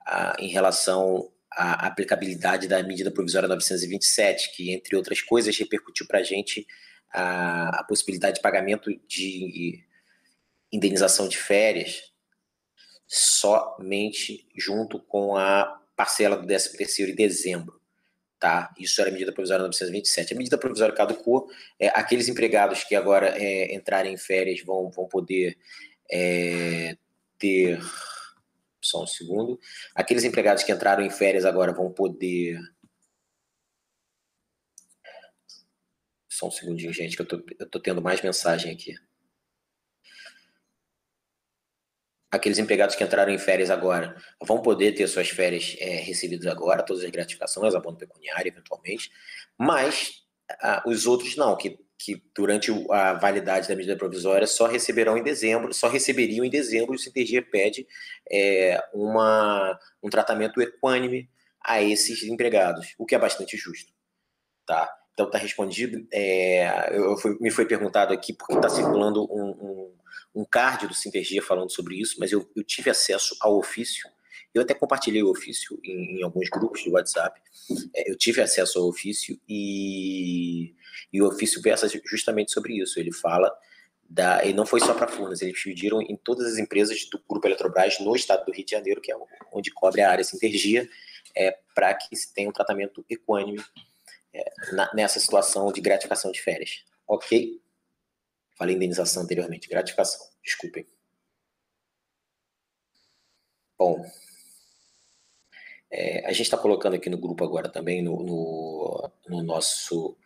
[0.06, 6.20] a, em relação à aplicabilidade da medida provisória 927, que entre outras coisas repercutiu para
[6.20, 6.64] a gente
[7.10, 9.82] a possibilidade de pagamento de
[10.70, 12.12] indenização de férias
[13.08, 17.80] somente junto com a parcela do 13 terceiro em dezembro.
[18.38, 18.72] Tá?
[18.78, 20.34] Isso era a medida provisória 927.
[20.34, 21.50] A medida provisória caducou.
[21.78, 25.58] É, aqueles empregados que agora é, entrarem em férias vão, vão poder
[26.10, 26.96] é,
[27.38, 27.80] ter.
[28.80, 29.58] Só um segundo.
[29.92, 32.60] Aqueles empregados que entraram em férias agora vão poder.
[36.28, 38.94] Só um segundinho, gente, que eu tô, eu tô tendo mais mensagem aqui.
[42.30, 46.82] Aqueles empregados que entraram em férias agora vão poder ter suas férias é, recebidas agora,
[46.82, 49.10] todas as gratificações, abono pecuniário, eventualmente,
[49.58, 50.24] mas
[50.62, 55.22] ah, os outros não, que, que durante a validade da medida provisória só receberão em
[55.22, 57.86] dezembro, só receberiam em dezembro, o Sintergia pede
[58.30, 61.28] é, uma, um tratamento equânime
[61.64, 63.92] a esses empregados, o que é bastante justo,
[64.66, 64.88] tá?
[65.12, 66.06] Então está respondido.
[66.12, 69.87] É, eu, eu me foi perguntado aqui porque está circulando um, um
[70.34, 74.08] um card do Sintergia falando sobre isso, mas eu, eu tive acesso ao ofício.
[74.54, 77.40] Eu até compartilhei o ofício em, em alguns grupos de WhatsApp.
[77.94, 80.74] É, eu tive acesso ao ofício e,
[81.12, 82.98] e o ofício versa justamente sobre isso.
[82.98, 83.52] Ele fala
[84.08, 87.46] da, e não foi só para Furnas, eles pediram em todas as empresas do Grupo
[87.46, 89.16] Eletrobras no estado do Rio de Janeiro, que é
[89.52, 90.88] onde cobre a área Sintergia,
[91.36, 93.62] é, para que se tenha um tratamento equânime
[94.32, 96.84] é, na, nessa situação de gratificação de férias.
[97.06, 97.60] Ok?
[98.58, 100.84] Falei indenização anteriormente, gratificação, desculpem.
[103.78, 104.04] Bom,
[105.88, 110.16] é, a gente está colocando aqui no grupo agora também, no, no, no nosso,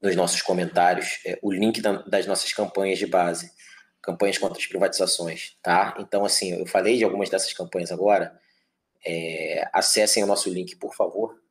[0.00, 3.52] nos nossos comentários, é, o link da, das nossas campanhas de base,
[4.00, 5.96] campanhas contra as privatizações, tá?
[5.98, 8.40] Então, assim, eu falei de algumas dessas campanhas agora,
[9.04, 11.42] é, acessem o nosso link, por favor,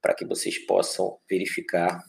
[0.00, 2.00] para que vocês possam verificar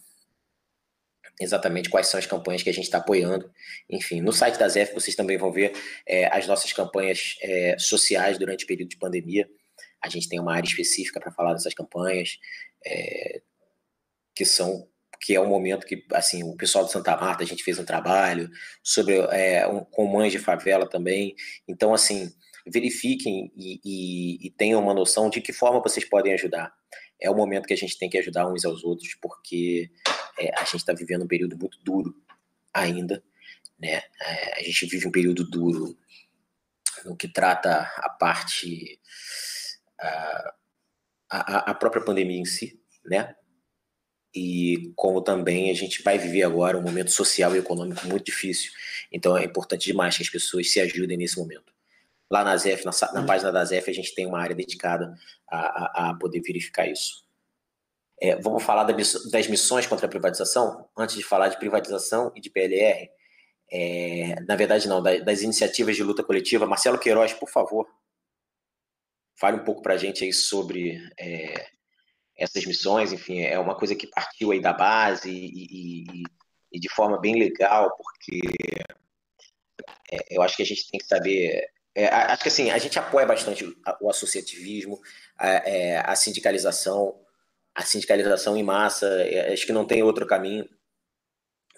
[1.39, 3.51] exatamente quais são as campanhas que a gente está apoiando.
[3.89, 5.73] Enfim, no site da ZEF vocês também vão ver
[6.05, 9.49] é, as nossas campanhas é, sociais durante o período de pandemia.
[10.01, 12.37] A gente tem uma área específica para falar dessas campanhas,
[12.85, 13.41] é,
[14.33, 14.87] que são
[15.19, 17.85] que é um momento que, assim, o pessoal de Santa Marta, a gente fez um
[17.85, 18.49] trabalho
[18.83, 21.33] sobre é, um, com mães de favela também.
[21.67, 22.31] Então, assim,
[22.67, 26.71] verifiquem e, e, e tenham uma noção de que forma vocês podem ajudar.
[27.19, 29.89] É o momento que a gente tem que ajudar uns aos outros, porque
[30.37, 32.15] é, a gente está vivendo um período muito duro
[32.73, 33.23] ainda,
[33.79, 34.03] né?
[34.21, 35.97] É, a gente vive um período duro
[37.05, 38.99] no que trata a parte
[39.99, 40.55] a,
[41.29, 43.35] a, a própria pandemia em si, né?
[44.33, 48.71] E como também a gente vai viver agora um momento social e econômico muito difícil.
[49.11, 51.73] Então é importante demais que as pessoas se ajudem nesse momento.
[52.29, 53.25] Lá na ZEF, na, na uhum.
[53.25, 55.15] página da ZEF, a gente tem uma área dedicada
[55.47, 57.24] a, a, a poder verificar isso.
[58.21, 60.89] É, vamos falar das missões contra a privatização?
[60.97, 63.09] Antes de falar de privatização e de PLR,
[63.71, 66.65] é, na verdade não, das iniciativas de luta coletiva.
[66.65, 67.87] Marcelo Queiroz, por favor,
[69.37, 71.67] fale um pouco para a gente aí sobre é,
[72.37, 73.11] essas missões.
[73.11, 76.23] Enfim, é uma coisa que partiu aí da base e, e,
[76.71, 78.39] e de forma bem legal, porque
[80.11, 81.69] é, eu acho que a gente tem que saber.
[81.93, 83.65] É, acho que assim, a gente apoia bastante
[84.01, 84.99] o associativismo,
[85.37, 87.24] a, é, a sindicalização,
[87.75, 90.67] a sindicalização em massa, é, acho que não tem outro caminho.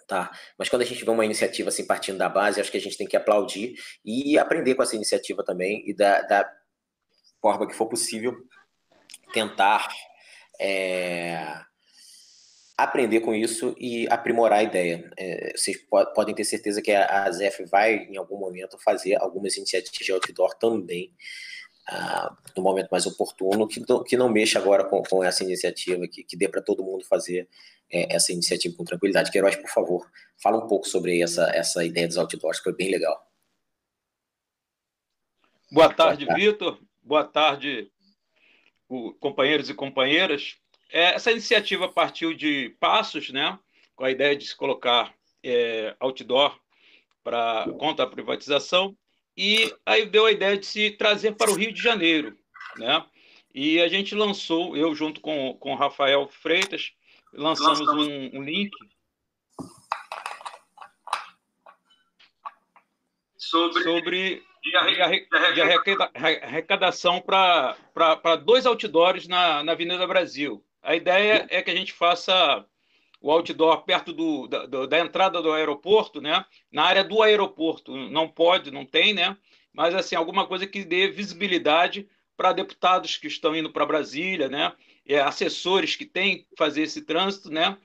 [0.08, 0.32] Tá?
[0.58, 2.98] Mas quando a gente vê uma iniciativa assim partindo da base, acho que a gente
[2.98, 6.50] tem que aplaudir e aprender com essa iniciativa também e da, da
[7.42, 8.34] forma que for possível
[9.34, 9.90] tentar
[10.62, 11.62] é,
[12.78, 15.10] aprender com isso e aprimorar a ideia.
[15.18, 15.78] É, vocês
[16.16, 20.54] podem ter certeza que a, ZEF vai, em algum momento, fazer algumas iniciativas de outdoor
[20.56, 21.12] também,
[21.90, 26.24] ah, no momento mais oportuno, que, que não mexa agora com, com essa iniciativa, que,
[26.24, 27.48] que dê para todo mundo fazer
[27.90, 29.32] é, essa iniciativa com tranquilidade.
[29.32, 32.92] Queiroz, por favor, fala um pouco sobre essa, essa ideia dos outdoors, que foi bem
[32.92, 33.26] legal.
[35.72, 36.80] Boa tarde, Vitor.
[37.02, 37.90] Boa tarde,
[39.20, 40.58] companheiros e companheiras.
[40.90, 43.58] É, essa iniciativa partiu de Passos, né,
[43.96, 46.60] com a ideia de se colocar é, outdoor
[47.24, 48.98] para contra a privatização,
[49.38, 52.36] e aí deu a ideia de se trazer para o Rio de Janeiro,
[52.76, 53.06] né?
[53.54, 56.94] E a gente lançou, eu junto com, com o Rafael Freitas,
[57.34, 58.72] lançamos um, um link
[63.38, 70.64] sobre, sobre de, arrecadação para dois outdoors na, na Avenida Brasil.
[70.82, 72.66] A ideia é que a gente faça
[73.20, 76.46] o outdoor perto do, da, da, entrada do aeroporto, né?
[76.72, 79.36] Na área do aeroporto não pode, não tem, né?
[79.74, 84.74] Mas assim alguma coisa que dê visibilidade para deputados que estão indo para Brasília, né?
[85.06, 87.78] É, assessores que têm que fazer esse trânsito, né?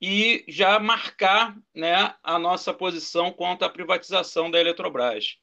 [0.00, 5.36] E já marcar, né, a nossa posição contra a privatização da Eletrobras.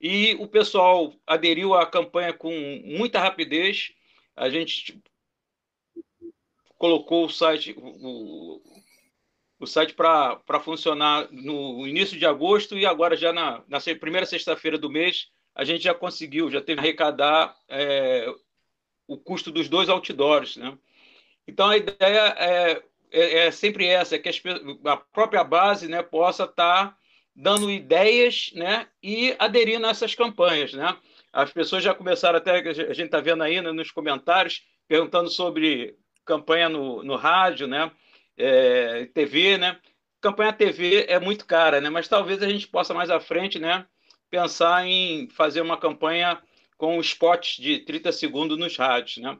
[0.00, 2.52] E o pessoal aderiu à campanha com
[2.84, 3.92] muita rapidez.
[4.36, 5.02] A gente
[6.76, 7.74] colocou o site,
[9.64, 14.78] o site para funcionar no início de agosto e agora já na, na primeira sexta-feira
[14.78, 18.26] do mês a gente já conseguiu, já teve arrecadar é,
[19.06, 20.76] o custo dos dois outdoors, né?
[21.46, 24.42] Então a ideia é, é, é sempre essa, é que as,
[24.84, 26.96] a própria base, né, possa estar tá
[27.36, 30.96] dando ideias, né, e aderindo a essas campanhas, né?
[31.32, 35.96] As pessoas já começaram até, a gente está vendo aí né, nos comentários, perguntando sobre
[36.24, 37.90] campanha no, no rádio, né?
[38.36, 39.78] É, TV, né?
[40.20, 41.90] Campanha TV é muito cara, né?
[41.90, 43.86] Mas talvez a gente possa mais à frente, né?
[44.30, 46.40] Pensar em fazer uma campanha
[46.76, 49.38] com spots de 30 segundos nos rádios, né?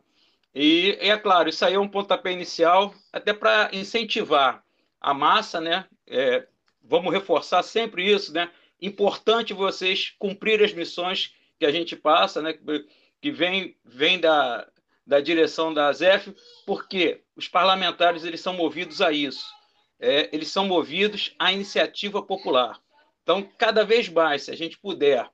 [0.54, 4.62] E é claro, isso aí é um pontapé inicial, até para incentivar
[5.00, 5.86] a massa, né?
[6.06, 6.46] É,
[6.82, 8.50] vamos reforçar sempre isso, né?
[8.80, 12.54] Importante vocês cumprir as missões que a gente passa, né?
[13.20, 14.68] Que vem, vem da,
[15.06, 16.34] da direção da ZEF,
[16.66, 19.44] porque os parlamentares eles são movidos a isso.
[20.00, 22.80] É, eles são movidos à iniciativa popular.
[23.22, 25.28] Então, cada vez mais, se a gente puder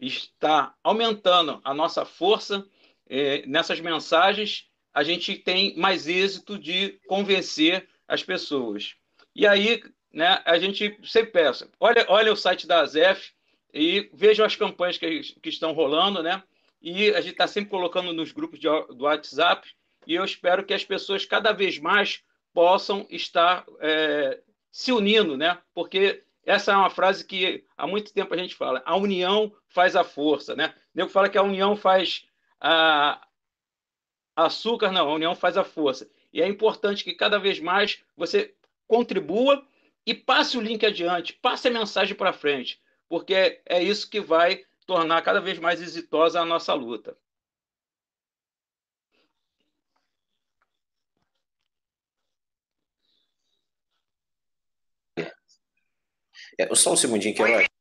[0.00, 2.66] estar aumentando a nossa força
[3.08, 8.94] é, nessas mensagens, a gente tem mais êxito de convencer as pessoas.
[9.34, 9.82] E aí,
[10.12, 13.32] né, a gente sempre peça, olha, olha o site da ZEF
[13.72, 16.42] e veja as campanhas que, que estão rolando, né?
[16.84, 19.66] E a gente está sempre colocando nos grupos de, do WhatsApp
[20.06, 25.58] e eu espero que as pessoas cada vez mais possam estar é, se unindo, né?
[25.72, 29.96] Porque essa é uma frase que há muito tempo a gente fala: a união faz
[29.96, 30.74] a força, né?
[30.94, 32.26] Nego fala que a união faz
[32.60, 33.26] a
[34.36, 36.06] açúcar, não, a união faz a força.
[36.34, 38.54] E é importante que cada vez mais você
[38.86, 39.66] contribua
[40.04, 44.66] e passe o link adiante, passe a mensagem para frente, porque é isso que vai
[44.86, 47.16] tornar cada vez mais exitosa a nossa luta.
[56.58, 57.73] É, só um segundinho que eu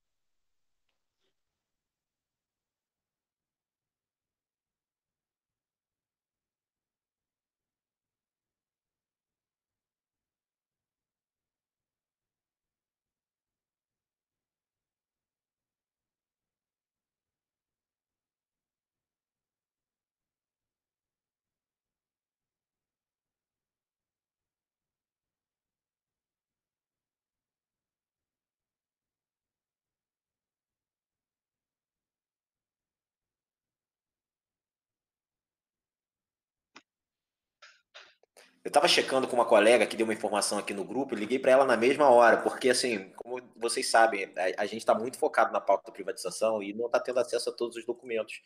[38.63, 41.51] eu estava checando com uma colega que deu uma informação aqui no grupo, liguei para
[41.51, 45.51] ela na mesma hora, porque, assim, como vocês sabem, a, a gente está muito focado
[45.51, 48.41] na pauta da privatização e não está tendo acesso a todos os documentos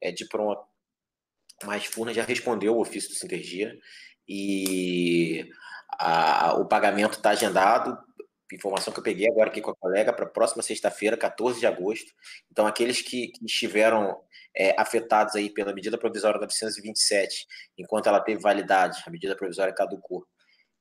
[0.00, 0.62] é, de pronto.
[1.64, 3.78] Mas Furna já respondeu o ofício do Sintergia
[4.26, 5.48] e
[5.98, 7.96] a, o pagamento está agendado.
[8.52, 11.66] Informação que eu peguei agora aqui com a colega para a próxima sexta-feira, 14 de
[11.66, 12.12] agosto.
[12.50, 14.20] Então, aqueles que, que estiveram
[14.54, 17.46] é, afetados aí pela medida provisória 927,
[17.78, 20.26] enquanto ela teve validade, a medida provisória caducou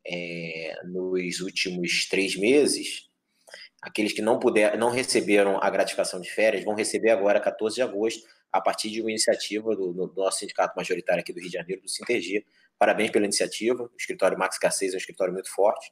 [0.05, 3.07] é, nos últimos três meses,
[3.81, 7.81] aqueles que não puder, não receberam a gratificação de férias vão receber agora, 14 de
[7.81, 11.57] agosto, a partir de uma iniciativa do, do nosso sindicato majoritário aqui do Rio de
[11.57, 12.43] Janeiro, do Sintergia.
[12.79, 13.83] Parabéns pela iniciativa.
[13.83, 15.91] O escritório Max Garcês é um escritório muito forte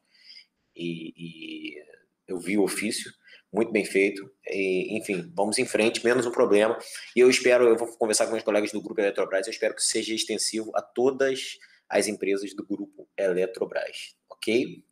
[0.77, 1.83] e, e
[2.27, 3.11] eu vi o ofício
[3.51, 4.29] muito bem feito.
[4.45, 6.77] E, enfim, vamos em frente, menos um problema.
[7.15, 9.83] E eu espero, eu vou conversar com meus colegas do Grupo Eletrobras, eu espero que
[9.83, 11.57] seja extensivo a todas
[11.89, 14.83] as empresas do Grupo Eletrobras, ok?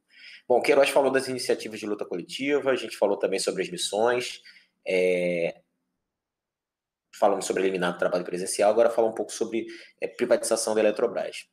[0.48, 4.42] Bom, Queiroz falou das iniciativas de luta coletiva, a gente falou também sobre as missões,
[4.88, 5.62] é...
[7.14, 9.66] falamos sobre eliminar o trabalho presencial, agora falar um pouco sobre
[10.00, 11.48] é, privatização da Eletrobras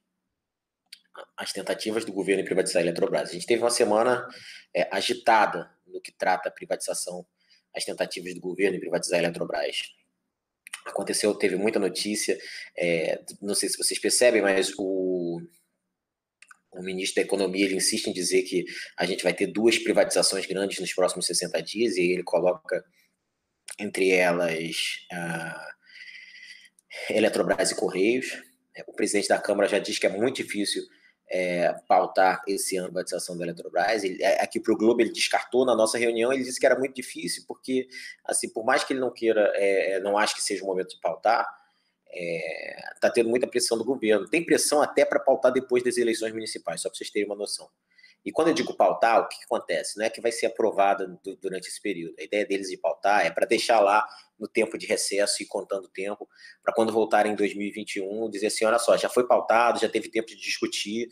[1.37, 3.31] as tentativas do governo em privatizar a Eletrobras.
[3.31, 4.27] A gente teve uma semana
[4.75, 7.27] é, agitada no que trata a privatização,
[7.75, 9.83] as tentativas do governo em privatizar a Eletrobras.
[10.87, 12.39] Aconteceu, teve muita notícia,
[12.77, 15.41] é, não sei se vocês percebem, mas o,
[16.73, 18.65] o ministro da Economia ele insiste em dizer que
[18.97, 22.85] a gente vai ter duas privatizações grandes nos próximos 60 dias, e ele coloca
[23.79, 24.77] entre elas
[25.13, 25.69] a
[27.11, 28.43] Eletrobras e Correios.
[28.87, 30.83] O presidente da Câmara já diz que é muito difícil
[31.29, 34.05] é, pautar esse ano a privatização da Eletrobras.
[34.05, 36.79] Ele, é, aqui para o Globo ele descartou na nossa reunião, ele disse que era
[36.79, 37.89] muito difícil, porque,
[38.25, 40.91] assim, por mais que ele não queira, é, é não acho que seja o momento
[40.91, 41.47] de pautar,
[42.95, 44.29] está é, tendo muita pressão do governo.
[44.29, 47.69] Tem pressão até para pautar depois das eleições municipais, só para vocês terem uma noção.
[48.25, 49.99] E quando eu digo pautar, o que, que, acontece?
[49.99, 52.15] Não é que vai ser aprovada durante esse período.
[52.19, 54.07] A ideia deles de pautar é para deixar lá
[54.39, 56.29] no tempo de recesso e contando o tempo,
[56.63, 60.29] para quando voltarem em 2021, dizer assim: olha só, já foi pautado, já teve tempo
[60.29, 61.09] de discutir,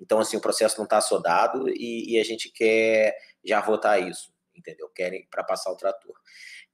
[0.00, 4.32] então assim, o processo não está assodado e, e, a gente quer já votar isso,
[4.54, 4.88] entendeu?
[4.88, 6.14] Querem para passar o trator.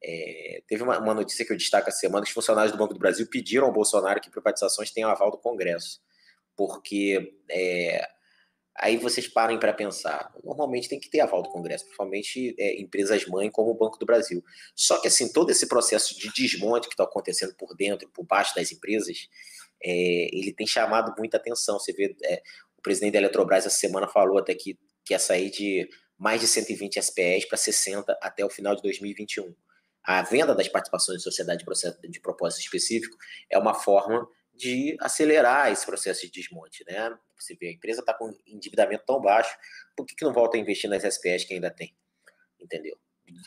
[0.03, 2.95] É, teve uma, uma, notícia que eu destaco essa semana: que os funcionários do Banco
[2.95, 6.01] do Brasil pediram ao Bolsonaro que privatizações tenham aval do Congresso,
[6.57, 7.37] porque.
[7.51, 8.09] É,
[8.83, 10.33] Aí vocês parem para pensar.
[10.43, 14.07] Normalmente tem que ter aval do Congresso, principalmente é, empresas mãe como o Banco do
[14.07, 14.43] Brasil.
[14.75, 18.55] Só que assim, todo esse processo de desmonte que está acontecendo por dentro, por baixo
[18.55, 19.29] das empresas,
[19.83, 21.79] é, ele tem chamado muita atenção.
[21.79, 22.43] Você vê, é,
[22.79, 27.03] o presidente da Eletrobras essa semana falou até que quer sair de mais de 120
[27.03, 29.55] SPEs para 60 até o final de 2021.
[30.03, 31.65] A venda das participações de sociedade
[32.09, 33.15] de propósito específico
[33.51, 34.27] é uma forma
[34.61, 37.17] de acelerar esse processo de desmonte, né?
[37.39, 39.57] Você vê, a empresa está com endividamento tão baixo,
[39.97, 41.97] por que, que não volta a investir nas SPS que ainda tem?
[42.61, 42.99] Entendeu?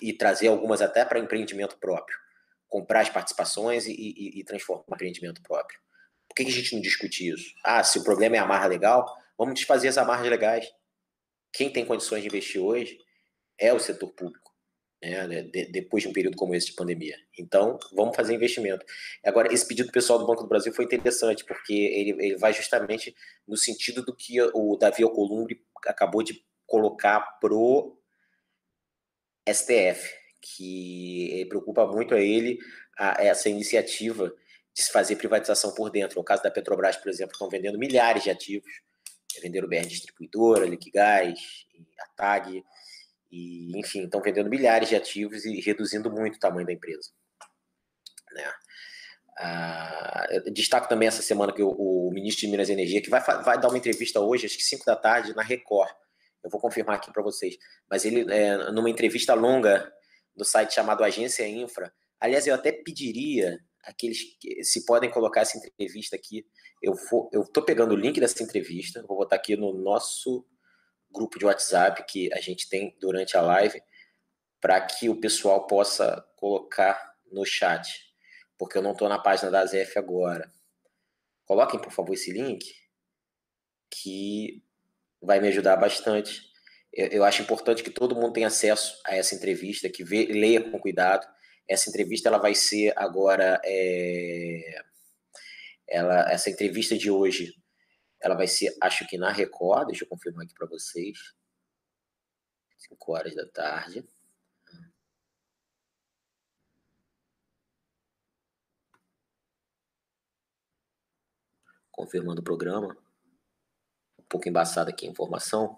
[0.02, 2.18] E trazer algumas até para empreendimento próprio.
[2.68, 5.80] Comprar as participações e, e, e transformar em empreendimento próprio.
[6.28, 7.54] Por que, que a gente não discute isso?
[7.64, 9.06] Ah, se o problema é a amarra legal,
[9.38, 10.68] vamos desfazer as amarras legais.
[11.52, 12.98] Quem tem condições de investir hoje
[13.60, 14.43] é o setor público
[15.04, 17.18] né, de, depois de um período como esse de pandemia.
[17.38, 18.86] Então, vamos fazer investimento.
[19.24, 23.16] Agora, esse pedido pessoal do Banco do Brasil foi interessante, porque ele, ele vai justamente
[23.48, 27.98] no sentido do que o Davi Alcolumbre acabou de colocar pro
[29.48, 30.10] STF,
[30.42, 32.58] que preocupa muito a ele
[32.98, 34.34] a, essa iniciativa
[34.74, 36.18] de se fazer privatização por dentro.
[36.18, 38.72] No caso da Petrobras, por exemplo, estão vendendo milhares de ativos,
[39.42, 41.40] venderam BR Distribuidora, Liquigás,
[42.00, 42.64] a TAG,
[43.34, 47.10] e, enfim, estão vendendo milhares de ativos e reduzindo muito o tamanho da empresa.
[48.32, 48.54] Né?
[49.40, 53.20] Ah, destaco também essa semana que o, o, ministro de Minas e Energia, que vai,
[53.44, 55.90] vai dar uma entrevista hoje, acho que 5 da tarde, na Record.
[56.44, 57.58] Eu vou confirmar aqui para vocês.
[57.90, 59.92] Mas ele, é, numa entrevista longa
[60.36, 65.58] no site chamado Agência Infra, aliás, eu até pediria aqueles que se podem colocar essa
[65.58, 66.46] entrevista aqui.
[66.84, 66.94] Eu
[67.52, 70.46] tô pegando o link dessa entrevista, vou botar aqui no nosso
[71.14, 73.82] grupo de WhatsApp que a gente tem durante a live
[74.60, 77.88] para que o pessoal possa colocar no chat,
[78.58, 80.52] porque eu não estou na página da ZF agora.
[81.46, 82.66] Coloquem, por favor, esse link,
[83.90, 84.64] que
[85.22, 86.42] vai me ajudar bastante.
[86.92, 90.62] Eu, eu acho importante que todo mundo tenha acesso a essa entrevista, que vê, leia
[90.70, 91.28] com cuidado.
[91.68, 93.62] Essa entrevista ela vai ser agora.
[93.66, 94.82] É,
[95.88, 97.54] ela, essa entrevista de hoje
[98.24, 101.36] ela vai ser, acho que na Record, deixa eu confirmar aqui para vocês.
[102.78, 104.08] 5 horas da tarde.
[111.92, 112.98] Confirmando o programa.
[114.30, 115.78] pouco embaçada aqui a informação,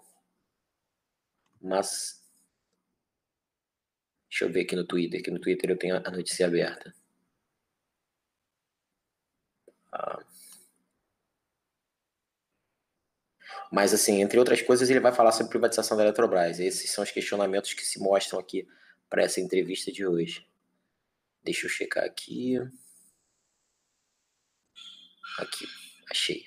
[1.60, 2.22] mas
[4.30, 6.94] deixa eu ver aqui no Twitter, que no Twitter eu tenho a notícia aberta.
[9.92, 10.25] Ah.
[13.72, 16.60] Mas, assim, entre outras coisas, ele vai falar sobre privatização da Eletrobras.
[16.60, 18.66] Esses são os questionamentos que se mostram aqui
[19.08, 20.46] para essa entrevista de hoje.
[21.42, 22.58] Deixa eu checar aqui.
[25.38, 25.66] Aqui,
[26.10, 26.46] achei.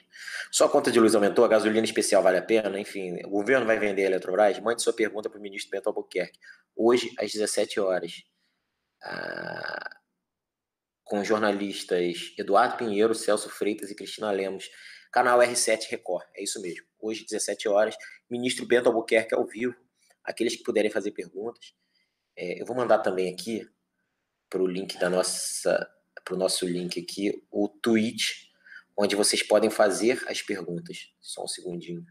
[0.51, 2.79] Só conta de luz aumentou, a gasolina especial vale a pena?
[2.79, 4.59] Enfim, o governo vai vender a Eletrobras?
[4.59, 6.39] Mande sua pergunta para o ministro Bento Albuquerque.
[6.75, 8.23] Hoje, às 17 horas.
[9.01, 9.99] Ah,
[11.03, 14.69] com jornalistas Eduardo Pinheiro, Celso Freitas e Cristina Lemos.
[15.11, 16.85] Canal R7 Record, é isso mesmo.
[16.99, 17.95] Hoje, 17 horas,
[18.29, 19.75] ministro Bento Albuquerque ao vivo.
[20.23, 21.73] Aqueles que puderem fazer perguntas.
[22.35, 23.67] É, eu vou mandar também aqui
[24.49, 25.89] para o link da nossa,
[26.23, 28.51] para o nosso link aqui, o tweet,
[28.97, 31.11] onde vocês podem fazer as perguntas.
[31.19, 32.05] Só um segundinho.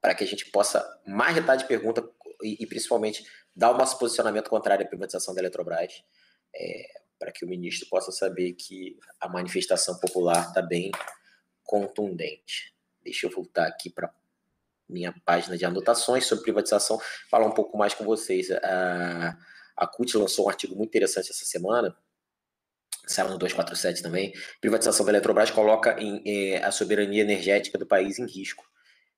[0.00, 2.02] Para que a gente possa mais de pergunta
[2.42, 3.24] e, e, principalmente
[3.54, 6.02] dar o nosso posicionamento contrário à privatização da Eletrobras.
[6.54, 10.90] É, para que o ministro possa saber que a manifestação popular está bem
[11.62, 12.74] contundente.
[13.00, 14.12] Deixa eu voltar aqui para
[14.88, 17.00] minha página de anotações sobre privatização,
[17.30, 18.50] falar um pouco mais com vocês.
[18.50, 19.38] A,
[19.76, 21.96] a CUT lançou um artigo muito interessante essa semana,
[23.06, 24.32] saiu no 247 também.
[24.60, 28.64] Privatização da Eletrobras coloca em, é, a soberania energética do país em risco.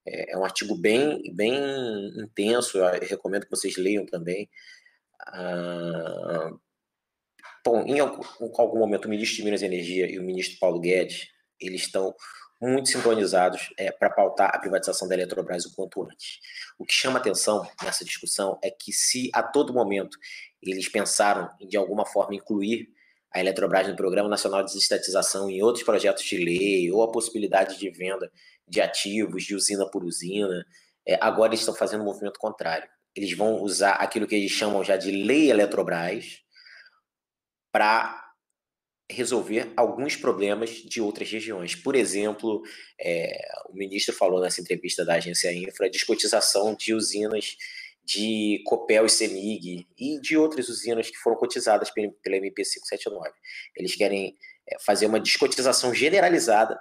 [0.07, 1.57] É, é um artigo bem, bem
[2.18, 4.50] intenso, eu recomendo que vocês leiam também.
[5.26, 6.50] Ah,
[7.64, 10.58] Bom, em algum, em algum momento o ministro de Minas e Energia e o ministro
[10.58, 12.14] Paulo Guedes, eles estão
[12.60, 16.40] muito sincronizados é, para pautar a privatização da Eletrobras o quanto antes.
[16.78, 20.16] O que chama atenção nessa discussão é que se a todo momento
[20.62, 22.88] eles pensaram em de alguma forma incluir
[23.32, 27.78] a Eletrobras no Programa Nacional de Desestatização e outros projetos de lei, ou a possibilidade
[27.78, 28.30] de venda
[28.68, 30.64] de ativos, de usina por usina,
[31.06, 32.88] é, agora eles estão fazendo um movimento contrário.
[33.14, 36.43] Eles vão usar aquilo que eles chamam já de Lei Eletrobras,
[37.75, 38.22] para
[39.11, 41.75] resolver alguns problemas de outras regiões.
[41.75, 42.62] Por exemplo,
[43.01, 43.37] é,
[43.68, 47.57] o ministro falou nessa entrevista da agência Infra de cotização de usinas
[48.05, 53.29] de Copel e Semig e de outras usinas que foram cotizadas pela MP 579.
[53.75, 54.37] Eles querem
[54.68, 56.81] é, fazer uma descotização generalizada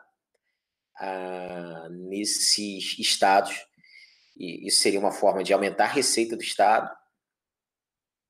[1.00, 3.66] ah, nesses estados
[4.38, 6.88] e isso seria uma forma de aumentar a receita do estado,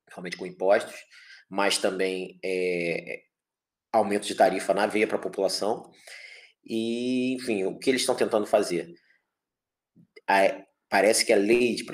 [0.09, 0.95] realmente com impostos,
[1.53, 3.21] mas também é,
[3.91, 5.91] aumento de tarifa na veia para a população.
[6.65, 8.91] E, enfim, o que eles estão tentando fazer?
[10.27, 11.85] A, parece que a lei de,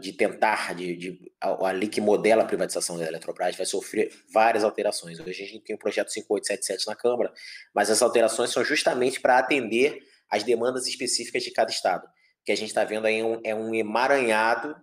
[0.00, 4.12] de tentar, de, de, a, a, lei que modela a privatização da Eletrobras vai sofrer
[4.34, 5.20] várias alterações.
[5.20, 7.32] Hoje a gente tem o projeto 5877 na Câmara,
[7.72, 12.04] mas as alterações são justamente para atender às demandas específicas de cada estado.
[12.04, 14.74] O que a gente está vendo aí é um, é um emaranhado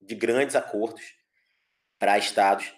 [0.00, 1.02] de grandes acordos
[1.98, 2.72] para estados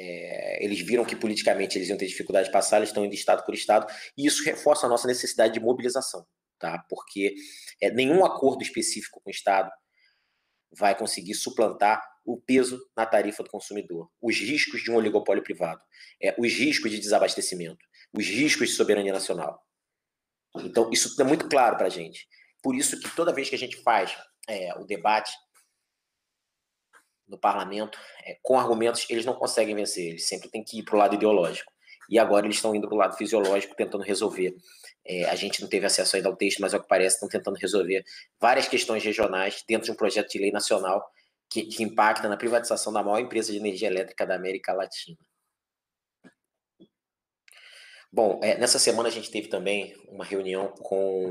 [0.00, 3.44] é, eles viram que politicamente eles iam ter dificuldade de passar, eles estão indo estado
[3.44, 6.24] por estado, e isso reforça a nossa necessidade de mobilização,
[6.56, 6.84] tá?
[6.88, 7.34] Porque
[7.82, 9.70] é, nenhum acordo específico com o Estado
[10.70, 15.80] vai conseguir suplantar o peso na tarifa do consumidor, os riscos de um oligopólio privado,
[16.22, 19.60] é, os riscos de desabastecimento, os riscos de soberania nacional.
[20.58, 22.28] Então, isso é muito claro para a gente.
[22.62, 24.16] Por isso que toda vez que a gente faz
[24.48, 25.32] é, o debate
[27.28, 30.94] no parlamento, é, com argumentos, eles não conseguem vencer, eles sempre têm que ir para
[30.94, 31.72] o lado ideológico.
[32.08, 34.56] E agora eles estão indo para o lado fisiológico, tentando resolver.
[35.06, 37.56] É, a gente não teve acesso ainda ao texto, mas ao que parece, estão tentando
[37.56, 38.02] resolver
[38.40, 41.06] várias questões regionais dentro de um projeto de lei nacional
[41.50, 45.18] que, que impacta na privatização da maior empresa de energia elétrica da América Latina.
[48.10, 51.30] Bom, é, nessa semana a gente teve também uma reunião com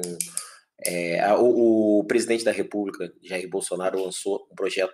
[0.86, 4.94] é, o, o, presidente da República, Jair Bolsonaro, lançou um projeto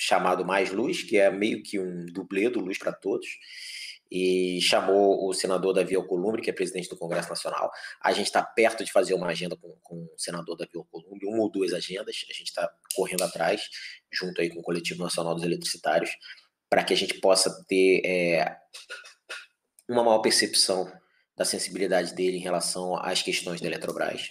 [0.00, 3.28] chamado Mais Luz, que é meio que um dublê do Luz para Todos,
[4.10, 7.70] e chamou o senador Davi Alcolumbre, que é presidente do Congresso Nacional.
[8.02, 11.42] A gente está perto de fazer uma agenda com, com o senador Davi Alcolumbre, uma
[11.42, 13.68] ou duas agendas, a gente está correndo atrás,
[14.10, 16.10] junto aí com o Coletivo Nacional dos Eletricitários,
[16.68, 18.56] para que a gente possa ter é,
[19.88, 20.90] uma maior percepção
[21.36, 24.28] da sensibilidade dele em relação às questões da Eletrobras,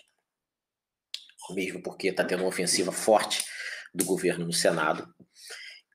[1.51, 3.43] mesmo porque está tendo uma ofensiva forte
[3.93, 5.07] do governo no Senado.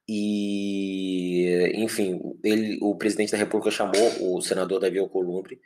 [0.07, 5.59] E, enfim, ele, o presidente da República chamou o senador Davi Alcolumbre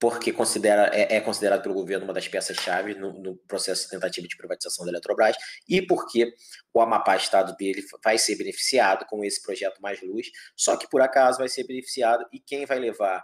[0.00, 4.26] porque considera, é, é, considerado pelo governo uma das peças-chave no, no, processo de tentativa
[4.26, 5.36] de privatização da Eletrobras
[5.68, 6.32] e porque
[6.72, 11.02] o Amapá, estado dele, vai ser beneficiado com esse projeto Mais Luz, só que por
[11.02, 13.22] acaso vai ser beneficiado e quem vai levar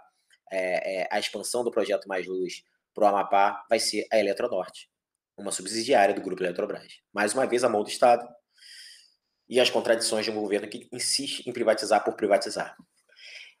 [0.51, 2.63] é, é, a expansão do projeto Mais Luz
[2.93, 4.87] para o Amapá vai ser a Eletronorte,
[5.35, 7.01] uma subsidiária do Grupo Eletrobras.
[7.11, 8.23] Mais uma vez, a mão do Estado
[9.49, 12.75] e as contradições de um governo que insiste em privatizar por privatizar.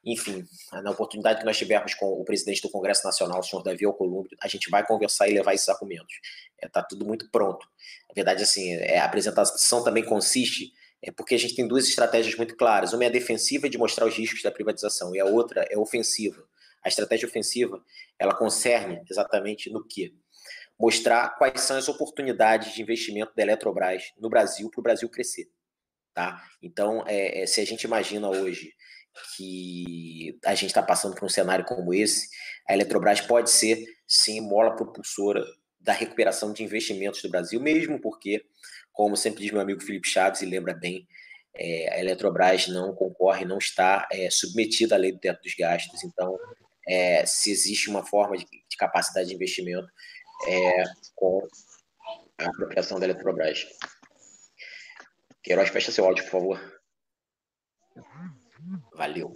[0.05, 3.83] Enfim, na oportunidade que nós tivermos com o presidente do Congresso Nacional, o senhor Davi
[3.85, 6.15] Alcolumbre, a gente vai conversar e levar esses argumentos.
[6.55, 7.67] Está é, tá tudo muito pronto.
[8.07, 10.71] Na verdade, assim, é, a apresentação também consiste
[11.01, 12.93] é porque a gente tem duas estratégias muito claras.
[12.93, 16.43] Uma é a defensiva de mostrar os riscos da privatização e a outra é ofensiva.
[16.83, 17.83] A estratégia ofensiva,
[18.17, 20.15] ela concerne exatamente no que?
[20.79, 25.49] Mostrar quais são as oportunidades de investimento da Eletrobras no Brasil para o Brasil crescer.
[26.17, 26.43] Tá?
[26.63, 28.73] Então, é, é, se a gente imagina hoje
[29.35, 32.27] que a gente está passando por um cenário como esse,
[32.67, 35.45] a Eletrobras pode ser, sim, mola propulsora
[35.79, 38.43] da recuperação de investimentos do Brasil, mesmo porque
[38.91, 41.07] como sempre diz meu amigo Felipe Chaves, e lembra bem,
[41.55, 46.03] é, a Eletrobras não concorre, não está é, submetida à lei do teto dos gastos.
[46.03, 46.35] Então,
[46.87, 49.87] é, se existe uma forma de, de capacidade de investimento
[50.47, 51.47] é, com
[52.39, 53.67] a apropriação da Eletrobras.
[55.43, 56.81] Queiroz, fecha seu áudio, por favor.
[58.93, 59.31] Valeu.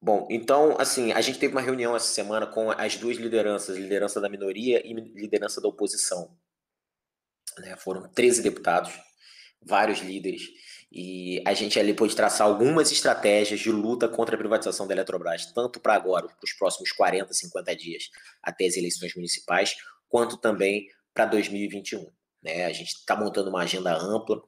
[0.00, 4.20] Bom, então, assim, a gente teve uma reunião essa semana com as duas lideranças, liderança
[4.20, 6.36] da minoria e liderança da oposição.
[7.58, 7.76] Né?
[7.76, 8.92] Foram 13 deputados,
[9.60, 10.42] vários líderes,
[10.90, 15.46] e a gente ali pôde traçar algumas estratégias de luta contra a privatização da Eletrobras,
[15.52, 18.10] tanto para agora, para os próximos 40, 50 dias,
[18.42, 19.74] até as eleições municipais,
[20.08, 22.10] quanto também para 2021.
[22.42, 22.64] Né?
[22.64, 24.42] A gente está montando uma agenda ampla.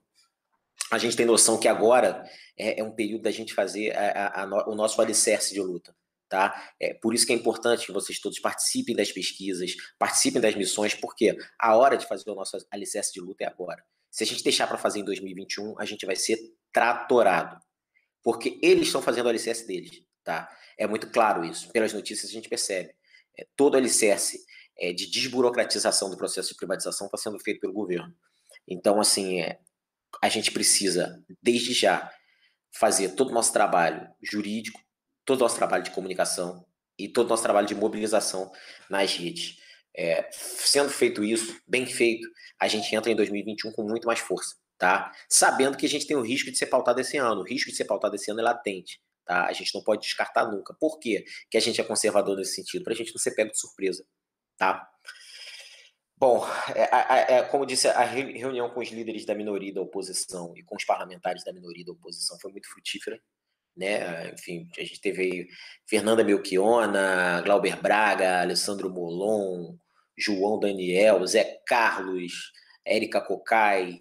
[0.91, 2.25] A gente tem noção que agora
[2.59, 5.95] é, é um período da gente fazer a, a, a, o nosso alicerce de luta.
[6.29, 6.73] Tá?
[6.81, 10.95] É por isso que é importante que vocês todos participem das pesquisas, participem das missões,
[10.95, 13.85] porque a hora de fazer o nosso alicerce de luta é agora.
[14.11, 16.39] Se a gente deixar para fazer em 2021, a gente vai ser
[16.73, 17.61] tratorado,
[18.23, 20.49] porque eles estão fazendo o alicerce deles, tá?
[20.79, 21.71] É muito claro isso.
[21.71, 22.95] Pelas notícias a gente percebe.
[23.39, 24.45] É, todo alicerce
[24.79, 28.15] é, de desburocratização do processo de privatização está sendo feito pelo governo.
[28.67, 29.59] Então, assim, é,
[30.23, 32.11] a gente precisa, desde já,
[32.73, 34.81] fazer todo o nosso trabalho jurídico,
[35.25, 36.65] todo o nosso trabalho de comunicação
[36.99, 38.51] e todo o nosso trabalho de mobilização
[38.91, 39.57] nas redes.
[39.97, 44.57] É, sendo feito isso, bem feito, a gente entra em 2021 com muito mais força,
[44.77, 45.13] tá?
[45.29, 47.43] Sabendo que a gente tem o risco de ser pautado esse ano.
[47.43, 49.47] O risco de ser pautado esse ano é latente, tá?
[49.47, 50.75] A gente não pode descartar nunca.
[50.75, 52.83] Por quê que a gente é conservador nesse sentido?
[52.83, 54.05] Para a gente não ser pego de surpresa,
[54.57, 54.89] tá?
[56.17, 60.63] Bom, é, é, como disse, a reunião com os líderes da minoria da oposição e
[60.63, 63.21] com os parlamentares da minoria da oposição foi muito frutífera
[63.77, 64.31] né?
[64.33, 65.49] Enfim, a gente teve
[65.89, 69.77] Fernanda Melchiona, Glauber Braga, Alessandro Molon,
[70.17, 72.53] João Daniel, Zé Carlos,
[72.85, 74.01] Érica Cocai,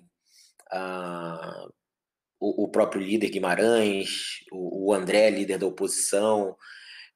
[0.71, 1.73] uh,
[2.39, 6.55] o, o, próprio líder Guimarães, o, o André, líder da oposição,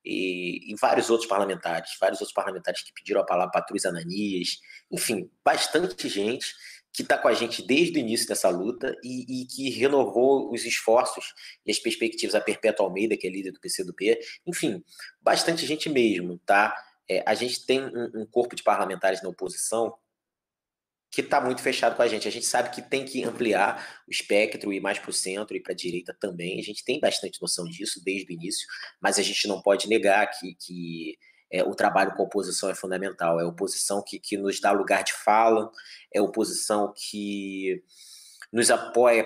[0.07, 4.59] e, e, vários outros parlamentares, vários outros parlamentares que pediram a palavra, Patrus Ananias,
[4.91, 6.53] enfim, bastante gente
[6.93, 10.65] que está com a gente desde o início dessa luta e, e, que renovou os
[10.65, 11.33] esforços
[11.65, 12.33] e as perspectivas.
[12.33, 14.83] A Perpétua Almeida, que é líder do PCdoB, enfim,
[15.21, 16.75] bastante gente mesmo, tá?
[17.07, 19.93] É, a gente tem um, um, corpo de parlamentares na oposição
[21.11, 22.27] que está muito fechado com a gente.
[22.27, 25.61] A gente sabe que tem que ampliar o espectro e mais para o centro e
[25.61, 26.59] para a direita também.
[26.59, 28.67] A gente tem bastante noção disso desde o início,
[29.01, 31.17] mas a gente não pode negar que, que
[31.51, 33.39] é, o trabalho com a oposição é fundamental.
[33.39, 35.71] É a oposição que, que nos dá lugar de fala,
[36.13, 37.81] é a oposição que
[38.51, 39.25] nos apoia,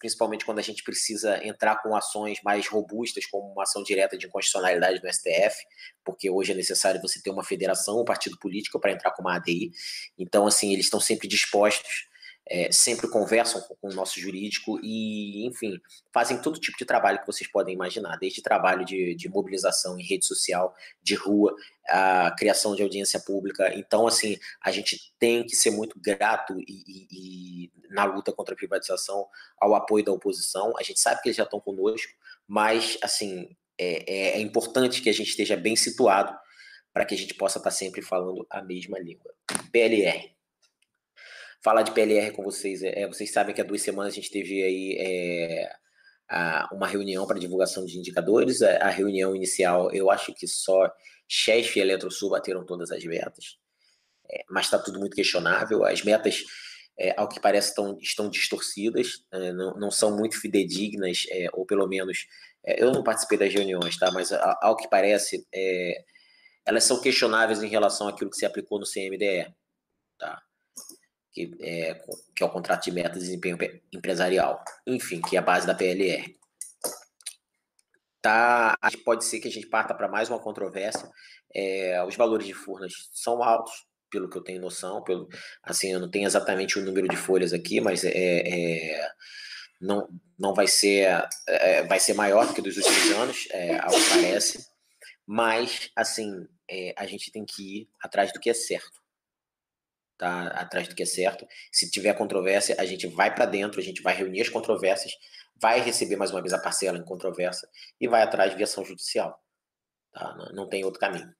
[0.00, 4.26] principalmente quando a gente precisa entrar com ações mais robustas, como uma ação direta de
[4.26, 5.56] inconstitucionalidade no STF,
[6.04, 9.36] porque hoje é necessário você ter uma federação, um partido político para entrar com uma
[9.36, 9.70] ADI.
[10.18, 12.08] Então, assim, eles estão sempre dispostos
[12.46, 15.80] é, sempre conversam com, o nosso jurídico e, enfim,
[16.12, 20.02] fazem todo tipo de trabalho que vocês podem imaginar, desde trabalho de, de mobilização em
[20.02, 21.54] rede social, de rua,
[21.88, 23.72] a criação de audiência pública.
[23.74, 28.54] Então, assim, a gente tem que ser muito grato e, e, e na luta contra
[28.54, 29.26] a privatização
[29.58, 30.74] ao apoio da oposição.
[30.78, 32.12] A gente sabe que eles já estão conosco,
[32.46, 36.36] mas, assim, é, é, é importante que a gente esteja bem situado
[36.92, 39.34] para que a gente possa estar sempre falando a mesma língua.
[39.72, 40.33] PLR
[41.64, 42.82] falar de PLR com vocês.
[42.82, 45.72] É, é, vocês sabem que há duas semanas a gente teve aí é,
[46.28, 48.60] a, uma reunião para divulgação de indicadores.
[48.60, 50.92] A, a, reunião inicial, eu acho que só
[51.26, 53.56] Chef e Eletrosul bateram todas as metas,
[54.30, 55.86] é, mas está tudo muito questionável.
[55.86, 56.44] As metas,
[56.98, 61.22] é, ao que parece, estão, estão distorcidas, é, não, não são muito fidedignas,
[61.54, 62.26] ou pelo menos
[62.66, 64.10] eu não participei das reuniões, tá?
[64.10, 65.46] Mas ao que parece,
[66.64, 69.54] elas são questionáveis em relação àquilo que se aplicou no CMDE,
[70.18, 70.42] tá?
[71.34, 71.94] Que é,
[72.34, 73.58] que é o contrato de meta de desempenho
[73.92, 76.36] empresarial, enfim, que é a base da PLR.
[78.22, 81.10] tá, pode ser que a gente parta para mais uma controvérsia.
[81.52, 83.72] É, os valores de Furnas são altos,
[84.10, 85.28] pelo que eu tenho noção, pelo,
[85.62, 89.10] assim, eu não tenho exatamente o número de folhas aqui, mas é, é
[89.80, 90.08] não,
[90.38, 94.08] não vai ser, é, vai ser maior do que dos últimos anos, é, ao que
[94.08, 94.66] parece,
[95.26, 99.03] mas, assim, é, a gente tem que ir atrás do que é certo,
[100.24, 100.46] tá?
[100.58, 101.46] Atrás do que é certo.
[101.70, 105.12] Se tiver controvérsia, a gente vai para dentro, a gente vai reunir as controvérsias,
[105.60, 107.68] vai receber mais uma vez a parcela em controvérsia
[108.00, 109.38] e vai atrás de ação judicial,
[110.12, 110.34] tá?
[110.34, 111.30] Não, não tem outro caminho.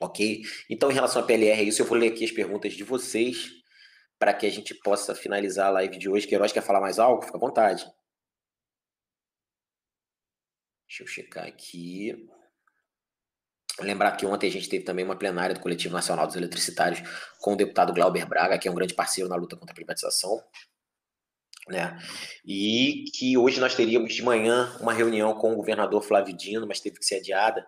[0.00, 0.42] Ok?
[0.68, 1.80] Então, em relação à PLR, é isso.
[1.80, 3.50] Eu vou ler aqui as perguntas de vocês
[4.18, 6.26] para que a gente possa finalizar a live de hoje.
[6.26, 7.22] Queiroz quer falar mais algo?
[7.22, 7.86] Fica à vontade.
[10.88, 12.28] Deixa eu checar aqui.
[13.78, 17.00] Lembrar que ontem a gente teve também uma plenária do Coletivo Nacional dos Eletricitários
[17.38, 20.42] com o deputado Glauber Braga, que é um grande parceiro na luta contra a privatização.
[21.68, 21.96] Né?
[22.44, 26.80] E que hoje nós teríamos de manhã uma reunião com o governador Flávio Dino, mas
[26.80, 27.64] teve que ser adiada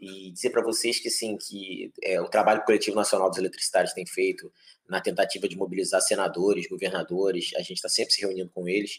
[0.00, 3.38] e dizer para vocês que sim, que é, o trabalho que o Coletivo Nacional dos
[3.38, 4.52] Eletricitários tem feito
[4.88, 8.98] na tentativa de mobilizar senadores, governadores, a gente está sempre se reunindo com eles,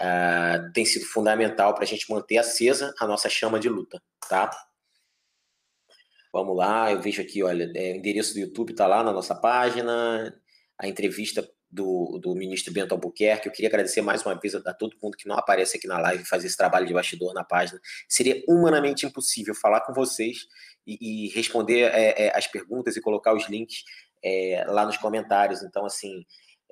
[0.00, 4.50] uh, tem sido fundamental para a gente manter acesa a nossa chama de luta, tá?
[6.32, 9.34] Vamos lá, eu vejo aqui, olha, é, o endereço do YouTube está lá na nossa
[9.34, 10.34] página,
[10.78, 13.48] a entrevista do, do ministro Bento Albuquerque.
[13.48, 15.98] Eu queria agradecer mais uma vez a, a, todo mundo que não aparece aqui na
[15.98, 17.80] live fazer esse trabalho de bastidor na página.
[18.08, 20.46] Seria humanamente impossível falar com vocês
[20.86, 23.84] e, e responder é, é, as perguntas e colocar os links
[24.22, 25.62] é, lá nos comentários.
[25.62, 26.24] Então, assim,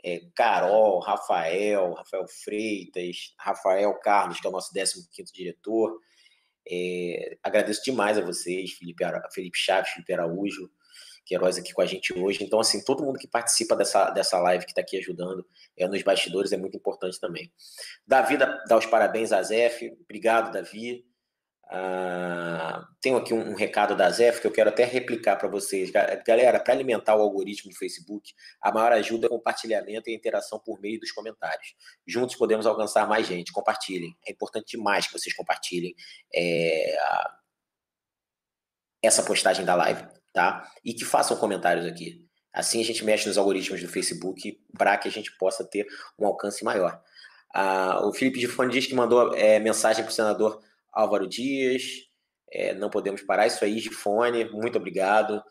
[0.04, 5.98] é, Carol, Rafael, Rafael Freitas, Rafael Carlos, que é o nosso 15 diretor.
[6.68, 10.70] É, agradeço demais a vocês, Felipe, Felipe Chaves, Felipe Araújo,
[11.24, 12.44] Queiroz aqui com a gente hoje.
[12.44, 15.44] Então, assim, todo mundo que participa dessa, dessa live, que está aqui ajudando
[15.76, 17.52] é, nos bastidores, é muito importante também.
[18.06, 19.92] Davi dá, dá os parabéns a Zef.
[20.04, 21.04] Obrigado, Davi.
[21.68, 25.90] Ah, tenho aqui um, um, recado da Zef que eu quero até replicar para vocês.
[26.26, 30.80] Galera, para alimentar o algoritmo do Facebook, a maior ajuda é compartilhamento e interação por
[30.80, 31.74] meio dos comentários.
[32.06, 33.52] Juntos podemos alcançar mais gente.
[33.52, 34.16] Compartilhem.
[34.26, 35.94] É importante demais que vocês compartilhem
[36.34, 36.96] é,
[39.02, 40.06] essa postagem da live
[40.36, 40.70] tá?
[40.84, 42.22] E que façam comentários aqui.
[42.52, 45.86] Assim a gente mexe nos algoritmos do Facebook para que a gente possa ter
[46.18, 47.00] um alcance maior.
[47.54, 50.60] Ah, o Felipe de Fone diz que mandou é, mensagem para o senador
[50.96, 51.82] Álvaro Dias.
[52.50, 54.44] É, não podemos parar isso aí, de fone.
[54.50, 55.42] Muito obrigado.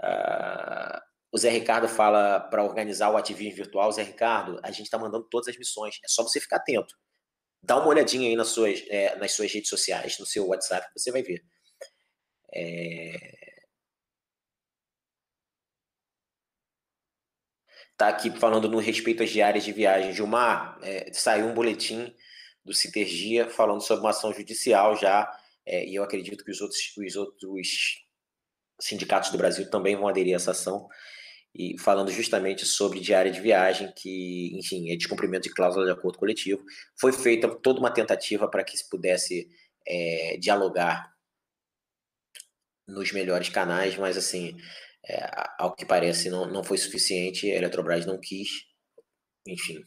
[0.00, 1.02] Ah,
[1.32, 3.92] o Zé Ricardo fala para organizar o ativismo virtual.
[3.92, 5.98] Zé Ricardo, a gente está mandando todas as missões.
[6.04, 6.94] É só você ficar atento.
[7.62, 11.10] Dá uma olhadinha aí nas suas, é, nas suas redes sociais, no seu WhatsApp, você
[11.10, 11.42] vai ver.
[12.54, 13.44] É,
[17.94, 20.12] Está aqui falando no respeito às diárias de viagem.
[20.12, 22.12] Gilmar, é, saiu um boletim
[22.64, 25.30] do Citergia falando sobre uma ação judicial já,
[25.66, 28.04] é, e eu acredito que os outros, os outros
[28.80, 30.88] sindicatos do Brasil também vão aderir a essa ação,
[31.54, 36.18] e falando justamente sobre diária de viagem, que, enfim, é descumprimento de cláusula de acordo
[36.18, 36.64] coletivo.
[36.98, 39.48] Foi feita toda uma tentativa para que se pudesse
[39.86, 41.14] é, dialogar
[42.88, 44.56] nos melhores canais, mas assim,
[45.06, 47.48] é, ao que parece, não, não foi suficiente.
[47.50, 48.48] A Eletrobras não quis,
[49.46, 49.80] enfim,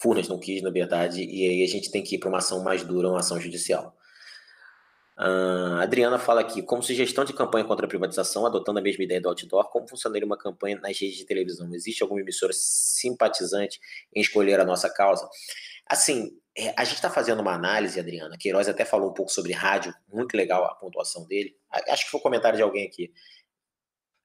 [0.00, 2.62] Furnas não quis, na verdade, e aí a gente tem que ir para uma ação
[2.62, 3.96] mais dura, uma ação judicial.
[5.18, 9.20] Uh, Adriana fala aqui, como sugestão de campanha contra a privatização, adotando a mesma ideia
[9.20, 11.68] do outdoor, como funcionaria uma campanha nas redes de televisão?
[11.74, 13.78] Existe alguma emissora simpatizante
[14.14, 15.28] em escolher a nossa causa?
[15.86, 19.52] Assim, é, a gente está fazendo uma análise, Adriana, Queiroz até falou um pouco sobre
[19.52, 21.54] rádio, muito legal a pontuação dele,
[21.88, 23.12] acho que foi um comentário de alguém aqui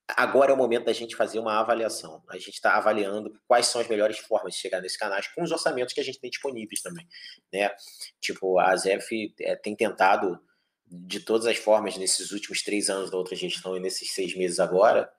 [0.08, 2.24] agora é o momento da gente fazer uma avaliação.
[2.30, 5.52] A gente está avaliando quais são as melhores formas de chegar nesses canais com os
[5.52, 7.08] orçamentos que a gente tem disponíveis também,
[7.52, 7.72] né?
[8.20, 10.40] Tipo, a ZEF é, tem tentado
[10.88, 14.60] de todas as formas nesses últimos três anos da outra gestão e nesses seis meses
[14.60, 15.12] agora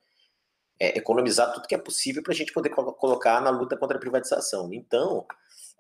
[0.79, 4.01] é, economizar tudo que é possível para a gente poder colocar na luta contra a
[4.01, 4.73] privatização.
[4.73, 5.27] Então,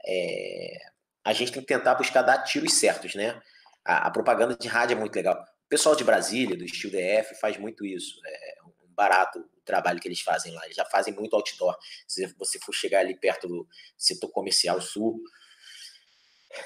[0.05, 0.79] é,
[1.25, 3.41] a gente tem que tentar buscar dar tiros certos, né?
[3.85, 5.35] A, a, propaganda de rádio é muito legal.
[5.35, 8.21] O pessoal de Brasília, do Estilo DF, faz muito isso.
[8.25, 8.56] É,
[8.97, 10.65] barato o trabalho que eles fazem lá.
[10.65, 11.77] Eles já fazem muito outdoor.
[12.07, 15.21] Se você for chegar ali perto do setor comercial sul,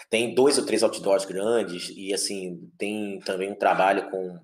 [0.08, 4.38] tem dois ou três outdoors grandes e assim tem também um trabalho com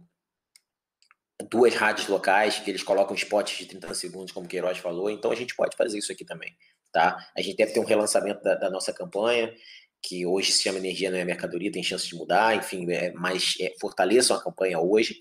[1.50, 5.10] duas rádios locais que eles colocam spots de 30 segundos, como o Queiroz falou.
[5.10, 6.56] Então a gente pode fazer isso aqui também,
[6.92, 7.16] tá?
[7.36, 9.54] A gente deve ter um relançamento da, da nossa campanha
[10.02, 13.54] que hoje se chama Energia Não é Mercadoria, tem chance de mudar, enfim, é, mas
[13.60, 15.18] é, fortaleçam a campanha hoje.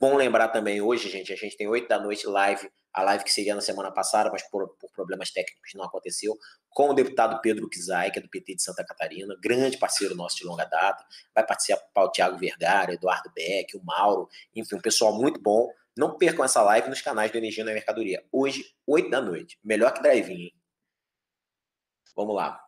[0.00, 3.32] Bom lembrar também hoje, gente, a gente tem 8 da noite live, a live que
[3.32, 6.38] seria na semana passada, mas por, por problemas técnicos não aconteceu,
[6.70, 10.36] com o deputado Pedro Kizai, que é do PT de Santa Catarina, grande parceiro nosso
[10.36, 11.04] de longa data.
[11.34, 15.68] Vai participar o Tiago Vergara, Eduardo Beck, o Mauro, enfim, um pessoal muito bom.
[15.96, 18.24] Não percam essa live nos canais do Energia na Mercadoria.
[18.30, 19.58] Hoje, 8 da noite.
[19.64, 20.52] Melhor que drive-in?
[22.14, 22.64] Vamos lá.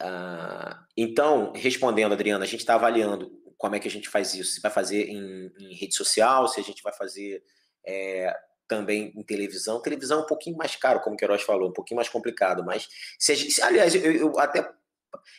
[0.00, 4.52] Uh, então, respondendo, Adriana, a gente está avaliando como é que a gente faz isso.
[4.52, 7.42] Se vai fazer em, em rede social, se a gente vai fazer
[7.84, 8.34] é,
[8.66, 9.80] também em televisão.
[9.80, 12.88] Televisão é um pouquinho mais caro, como o Queiroz falou, um pouquinho mais complicado, mas
[13.18, 14.68] se gente, aliás, eu, eu, até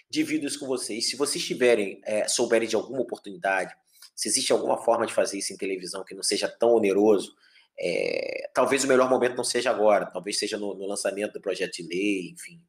[0.10, 1.10] divido isso com vocês.
[1.10, 3.76] Se vocês tiverem, é, souberem de alguma oportunidade,
[4.16, 7.36] se existe alguma forma de fazer isso em televisão que não seja tão oneroso,
[7.78, 11.74] é, talvez o melhor momento não seja agora, talvez seja no, no lançamento do projeto
[11.74, 12.62] de lei, enfim,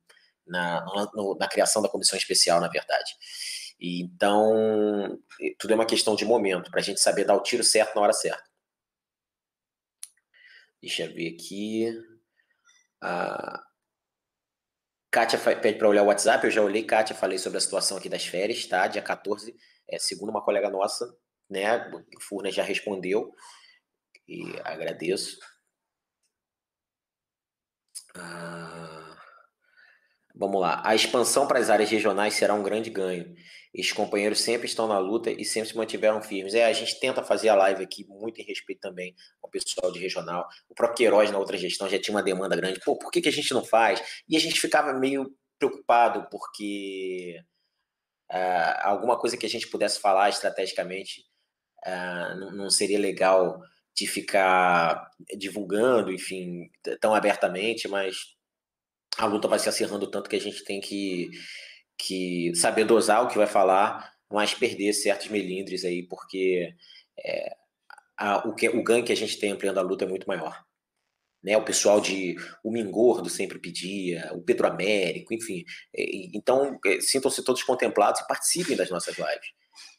[0.46, 0.84] na,
[1.14, 3.14] no, na criação da comissão especial, na verdade.
[3.78, 5.18] E, então,
[5.58, 8.02] tudo é uma questão de momento, para a gente saber dar o tiro certo na
[8.02, 8.44] hora certa.
[10.80, 11.92] Deixa eu ver aqui.
[13.00, 13.62] A
[15.10, 16.44] Kátia pede para olhar o WhatsApp.
[16.44, 18.86] Eu já olhei, Kátia, falei sobre a situação aqui das férias, tá?
[18.86, 19.56] Dia 14,
[19.88, 21.06] é, segundo uma colega nossa,
[21.48, 21.90] né?
[22.16, 23.32] O Furnas já respondeu.
[24.28, 25.38] E agradeço.
[28.14, 28.95] Ah,
[30.36, 30.82] vamos lá.
[30.84, 33.34] A expansão para as áreas regionais será um grande ganho.
[33.74, 36.54] Esses companheiros sempre estão na luta e sempre se mantiveram firmes.
[36.54, 39.98] É, a gente tenta fazer a live aqui muito em respeito também ao pessoal de
[39.98, 40.46] regional.
[40.68, 42.80] O próprio Queiroz, na outra gestão, já tinha uma demanda grande.
[42.84, 44.02] Pô, por que, que a gente não faz?
[44.28, 47.38] E a gente ficava meio preocupado porque
[48.30, 51.22] uh, alguma coisa que a gente pudesse falar estrategicamente
[51.86, 53.60] uh, não, não seria legal
[53.94, 56.70] de ficar divulgando, enfim,
[57.00, 58.35] tão abertamente, mas
[59.18, 61.30] a luta vai se acirrando tanto que a gente tem que
[61.98, 66.74] que saber dosar o que vai falar, mas perder certos melindres aí, porque
[67.18, 67.56] é,
[68.16, 70.64] a, o, que, o ganho que a gente tem ampliando a luta é muito maior.
[71.42, 75.64] Né, o pessoal de o Mingordo sempre pedia, o Pedro Américo, enfim.
[75.94, 76.04] É,
[76.34, 79.48] então, é, sintam-se todos contemplados e participem das nossas lives.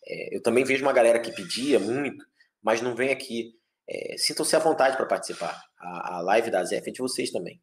[0.05, 2.25] É, eu também vejo uma galera que pedia muito,
[2.61, 3.53] mas não vem aqui.
[3.89, 5.63] É, sintam-se à vontade para participar.
[5.79, 7.61] A, a live da ZF é de vocês também.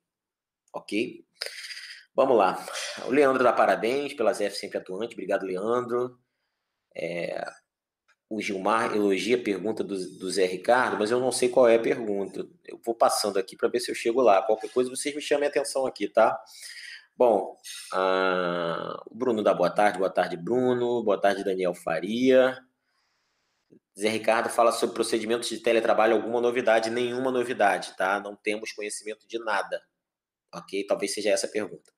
[0.75, 1.25] Ok?
[2.14, 2.64] Vamos lá.
[3.07, 5.14] O Leandro dá parabéns pela ZF sempre atuante.
[5.14, 6.18] Obrigado, Leandro.
[6.95, 7.45] É,
[8.29, 11.77] o Gilmar elogia a pergunta do, do Zé Ricardo, mas eu não sei qual é
[11.77, 12.47] a pergunta.
[12.64, 14.43] Eu vou passando aqui para ver se eu chego lá.
[14.43, 16.39] Qualquer coisa, vocês me chamem a atenção aqui, tá?
[17.16, 17.57] Bom,
[17.93, 19.99] uh, o Bruno dá boa tarde.
[19.99, 21.03] Boa tarde, Bruno.
[21.05, 22.59] Boa tarde, Daniel Faria.
[23.99, 26.16] Zé Ricardo fala sobre procedimentos de teletrabalho.
[26.16, 26.91] Alguma novidade?
[26.91, 28.20] Nenhuma novidade, tá?
[28.20, 29.81] Não temos conhecimento de nada
[30.55, 30.87] ok?
[30.87, 31.93] Talvez seja essa a pergunta.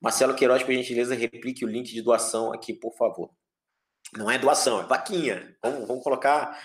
[0.00, 3.30] Marcelo Queiroz, por gentileza, replique o link de doação aqui, por favor.
[4.16, 5.56] Não é doação, é vaquinha.
[5.62, 6.58] Vamos, vamos colocar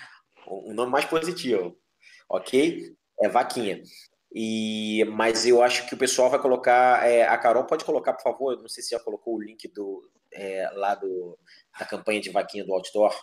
[0.47, 1.77] um nome mais positivo,
[2.29, 2.95] ok?
[3.19, 3.81] É vaquinha.
[4.33, 7.07] E, mas eu acho que o pessoal vai colocar.
[7.07, 8.57] É, a Carol pode colocar, por favor.
[8.57, 10.01] Não sei se já colocou o link do,
[10.33, 11.37] é, lá do,
[11.79, 13.15] da campanha de vaquinha do outdoor.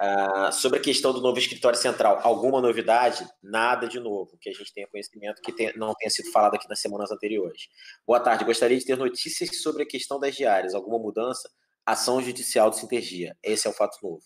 [0.00, 3.24] Uh, sobre a questão do novo escritório central, alguma novidade?
[3.40, 6.68] Nada de novo, que a gente tenha conhecimento que tem, não tenha sido falado aqui
[6.68, 7.68] nas semanas anteriores.
[8.04, 10.74] Boa tarde, gostaria de ter notícias sobre a questão das diárias.
[10.74, 11.48] Alguma mudança?
[11.86, 13.36] Ação judicial de Sintergia.
[13.42, 14.22] Esse é o fato novo.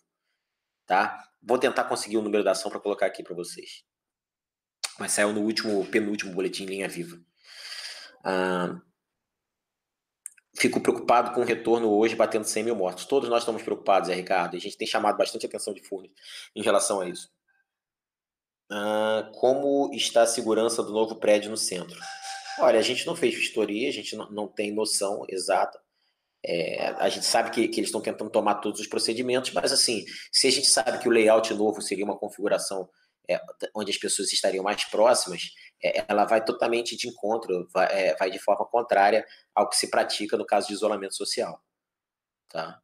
[0.87, 1.23] Tá?
[1.43, 3.85] Vou tentar conseguir o número da ação para colocar aqui para vocês.
[4.99, 7.17] Mas saiu no último, penúltimo boletim linha viva.
[8.21, 8.81] Uh,
[10.59, 13.05] fico preocupado com o retorno hoje batendo 100 mil mortos.
[13.05, 14.57] Todos nós estamos preocupados, é, Ricardo.
[14.57, 16.11] A gente tem chamado bastante atenção de Furnas
[16.55, 17.31] em relação a isso.
[18.71, 21.99] Ah, como está a segurança do novo prédio no centro?
[22.59, 25.81] Olha, a gente não fez vistoria, a gente não, não tem noção exata.
[26.45, 30.05] É, a gente sabe que, que eles estão tentando tomar todos os procedimentos, mas assim,
[30.33, 32.89] se a gente sabe que o layout novo seria uma configuração
[33.29, 33.41] é,
[33.75, 35.43] onde as pessoas estariam mais próximas,
[35.83, 39.25] é, ela vai totalmente de encontro, vai, é, vai, de forma contrária
[39.55, 41.63] ao que se pratica no caso de isolamento social.
[42.49, 42.81] Tá?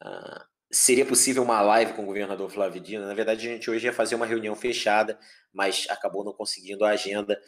[0.00, 3.06] Ah, seria possível uma live com o governador Flávio Dino?
[3.06, 5.18] Na verdade, a gente hoje ia fazer uma reunião fechada,
[5.52, 7.40] mas acabou não conseguindo a agenda.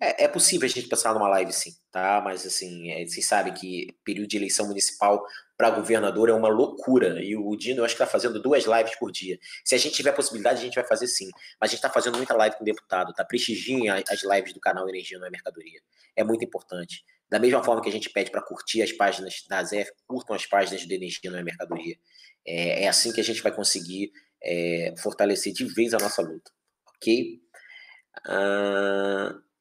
[0.00, 2.20] É, é possível a gente pensar numa live, sim, tá?
[2.24, 5.24] Mas, assim, é, vocês sabem que período de eleição municipal
[5.56, 7.22] para governador é uma loucura.
[7.22, 9.38] E o Dino, eu acho que está fazendo duas lives por dia.
[9.64, 11.28] Se a gente tiver possibilidade, a gente vai fazer sim.
[11.60, 13.24] Mas a gente está fazendo muita live com deputado, tá?
[13.24, 15.80] Prestigiem as lives do canal Energia Não é Mercadoria.
[16.16, 17.04] É muito importante.
[17.30, 20.46] Da mesma forma que a gente pede para curtir as páginas da ZF, curtam as
[20.46, 21.96] páginas do Energia Não é Mercadoria.
[22.44, 24.10] É, é assim que a gente vai conseguir
[24.42, 26.50] é, fortalecer de vez a nossa luta.
[26.96, 27.40] Ok?
[28.26, 29.51] Uh...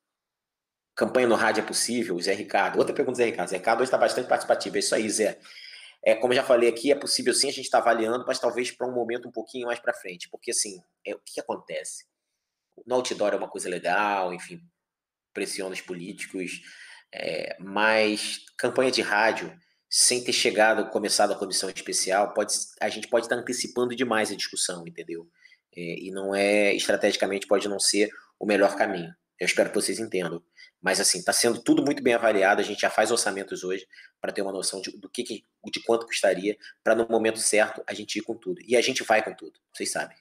[0.96, 2.20] Campanha no rádio é possível?
[2.20, 2.78] Zé Ricardo.
[2.78, 3.50] Outra pergunta, Zé Ricardo.
[3.50, 4.76] Zé Ricardo hoje está bastante participativo.
[4.76, 5.40] É isso aí, Zé.
[6.04, 8.72] É, como eu já falei aqui, é possível sim, a gente está avaliando, mas talvez
[8.72, 10.30] para um momento um pouquinho mais para frente.
[10.30, 12.06] Porque, assim, é, o que, que acontece?
[12.86, 14.60] No outdoor é uma coisa legal, enfim,
[15.34, 16.62] pressiona os políticos,
[17.14, 19.54] É, mas campanha de rádio,
[19.90, 24.36] sem ter chegado, começado a comissão especial, pode, a gente pode estar antecipando demais a
[24.36, 25.28] discussão, entendeu?
[25.76, 29.14] É, e não é, estrategicamente, pode não ser o melhor caminho.
[29.42, 30.40] Eu espero que vocês entendam.
[30.80, 32.62] Mas assim, está sendo tudo muito bem avaliado.
[32.62, 33.88] A gente já faz orçamentos hoje
[34.22, 37.94] para ter uma noção de, do que, de quanto custaria, para no momento certo a
[37.96, 38.62] gente ir com tudo.
[38.62, 40.16] E a gente vai com tudo, vocês sabem.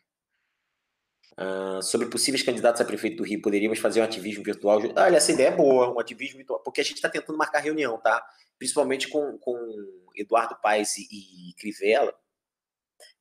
[1.32, 4.80] Uh, sobre possíveis candidatos a prefeito do Rio, poderíamos fazer um ativismo virtual.
[4.96, 7.98] Olha, essa ideia é boa, um ativismo virtual, porque a gente está tentando marcar reunião,
[7.98, 8.26] tá?
[8.58, 9.54] Principalmente com, com
[10.16, 12.14] Eduardo Paes e, e Crivella,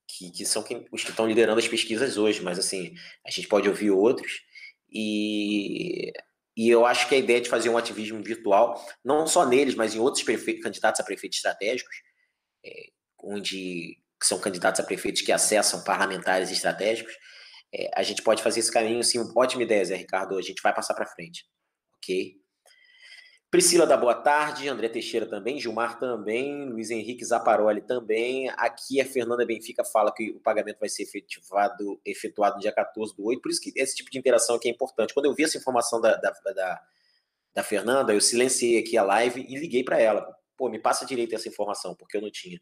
[0.08, 2.96] que, que são quem, os que estão liderando as pesquisas hoje, mas assim,
[3.26, 4.48] a gente pode ouvir outros.
[4.92, 6.12] E
[6.60, 9.96] e eu acho que a ideia de fazer um ativismo virtual, não só neles, mas
[9.96, 10.26] em outros
[10.62, 11.96] candidatos a prefeitos estratégicos,
[12.66, 12.90] é,
[13.24, 17.14] onde são candidatos a prefeitos que acessam parlamentares estratégicos,
[17.74, 20.76] é, a gente pode fazer esse caminho, sim, ótima ideia, Zé Ricardo, a gente vai
[20.76, 21.46] passar para frente,
[21.96, 22.36] ok?
[23.52, 28.48] Priscila da Boa Tarde, André Teixeira também, Gilmar também, Luiz Henrique Zaparoli também.
[28.50, 33.16] Aqui a Fernanda Benfica fala que o pagamento vai ser efetivado, efetuado no dia 14
[33.16, 35.16] do 8, por isso que esse tipo de interação aqui é importante.
[35.16, 36.82] Quando eu vi essa informação da, da, da,
[37.56, 40.32] da Fernanda, eu silenciei aqui a live e liguei para ela.
[40.56, 42.62] Pô, me passa direito essa informação, porque eu não tinha.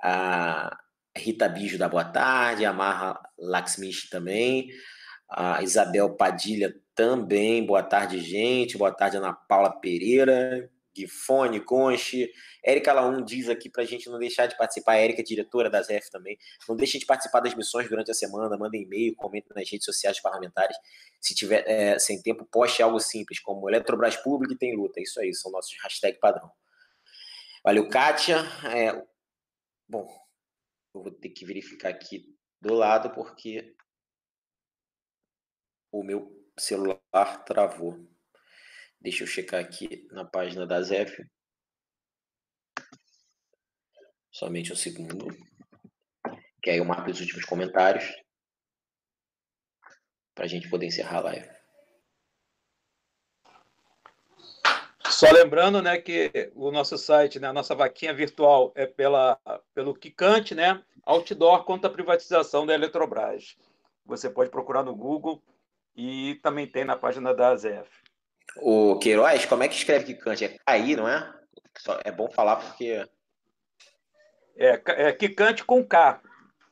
[0.00, 0.78] A
[1.16, 4.70] Rita Bijo da Boa Tarde, a Marra Laxmish também,
[5.34, 7.64] a Isabel Padilha também.
[7.64, 8.76] Boa tarde, gente.
[8.76, 12.30] Boa tarde, Ana Paula Pereira, Gifone, Conche.
[12.62, 14.96] Érica Laum diz aqui para a gente não deixar de participar.
[14.96, 16.36] Érica, diretora da ZF também.
[16.68, 18.58] Não deixem de participar das missões durante a semana.
[18.58, 20.76] Mandem e-mail, comentem nas redes sociais parlamentares.
[21.18, 25.00] Se tiver é, sem tempo, poste algo simples, como Eletrobras Público e tem luta.
[25.00, 26.50] Isso aí, são nossos hashtag padrão.
[27.64, 28.44] Valeu, Kátia.
[28.66, 29.02] É,
[29.88, 30.06] bom,
[30.94, 33.74] eu vou ter que verificar aqui do lado, porque
[35.92, 38.04] o meu celular travou.
[39.00, 41.22] Deixa eu checar aqui na página da ZEF.
[44.30, 45.26] Somente um segundo.
[46.62, 48.04] Que aí eu marco os últimos comentários.
[50.34, 51.50] Para a gente poder encerrar a live.
[55.10, 59.38] Só lembrando, né, que o nosso site, né, a nossa vaquinha virtual é pela,
[59.74, 63.58] pelo Kikante, né, outdoor contra a privatização da Eletrobras.
[64.06, 65.42] Você pode procurar no Google
[65.96, 67.88] e também tem na página da AZF.
[68.56, 70.44] O Queiroz, como é que escreve Kikante?
[70.44, 71.32] É cair, não é?
[72.04, 73.04] É bom falar porque.
[74.56, 76.20] É, é Kikante com K.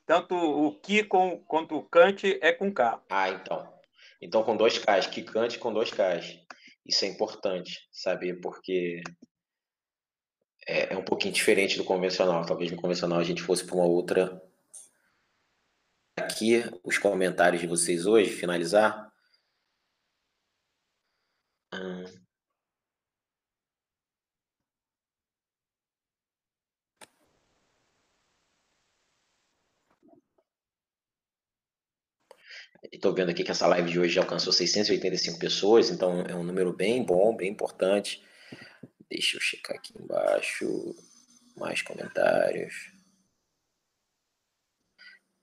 [0.06, 3.02] Tanto o Ki com, quanto o Kant é com K.
[3.08, 3.72] Ah, então.
[4.20, 5.06] Então com dois Ks.
[5.06, 6.38] Kikante com dois Ks.
[6.84, 9.00] Isso é importante saber, porque
[10.66, 12.44] é, é um pouquinho diferente do convencional.
[12.44, 14.42] Talvez no convencional a gente fosse para uma outra.
[16.41, 19.12] Aqui, os comentários de vocês hoje, finalizar.
[32.91, 36.43] Estou vendo aqui que essa live de hoje já alcançou 685 pessoas, então é um
[36.43, 38.24] número bem bom, bem importante.
[39.11, 40.97] Deixa eu checar aqui embaixo.
[41.55, 42.95] Mais comentários.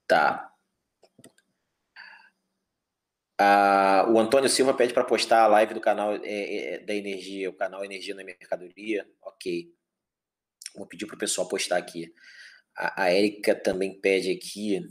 [0.07, 0.56] Tá.
[3.39, 7.49] Ah, o Antônio Silva pede para postar a live do canal é, é, da Energia,
[7.49, 9.07] o canal Energia na Mercadoria.
[9.21, 9.71] Ok.
[10.75, 12.13] Vou pedir para o pessoal postar aqui.
[12.75, 14.81] A, a Érica também pede aqui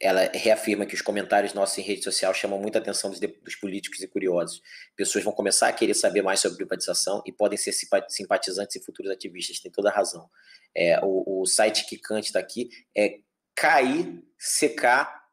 [0.00, 4.00] ela reafirma que os comentários nossos em rede social chamam muita atenção dos, dos, políticos
[4.00, 4.60] e curiosos.
[4.94, 7.72] Pessoas vão começar a querer saber mais sobre privatização e podem ser
[8.08, 10.28] simpatizantes e futuros ativistas, tem toda a razão.
[10.74, 13.20] É, o, o site que Kant está aqui é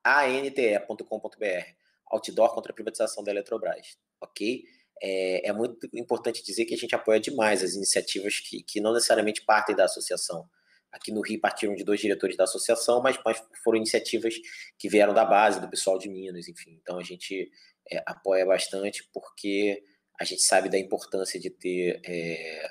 [0.10, 1.80] kickante.com.br
[2.12, 4.64] Outdoor contra a privatização da Eletrobras, ok?
[5.02, 8.94] É, é, muito importante dizer que a gente apoia demais as iniciativas que, que não
[8.94, 10.50] necessariamente partem da associação.
[10.92, 14.34] Aqui no Rio partiram de dois diretores da associação, mas, mas foram iniciativas
[14.78, 16.80] que vieram da base, do pessoal de Minas, enfim.
[16.82, 17.50] Então a gente
[17.92, 19.84] é, apoia bastante porque
[20.20, 22.70] a gente sabe da importância de ter é,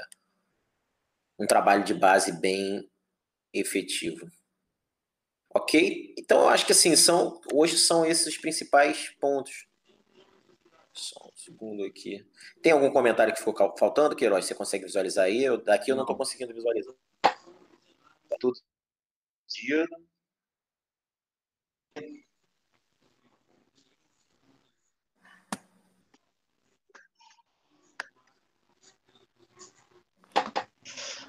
[1.38, 2.90] um trabalho de base bem
[3.54, 4.28] efetivo.
[5.50, 6.14] Ok?
[6.18, 9.66] Então eu acho que assim, são, hoje são esses os principais pontos.
[10.92, 12.26] Só um segundo aqui.
[12.62, 14.44] Tem algum comentário que ficou faltando, Queiroz?
[14.44, 15.44] Você consegue visualizar aí?
[15.44, 16.94] Eu, daqui eu não estou conseguindo visualizar
[18.38, 18.58] todo
[19.48, 19.86] dia.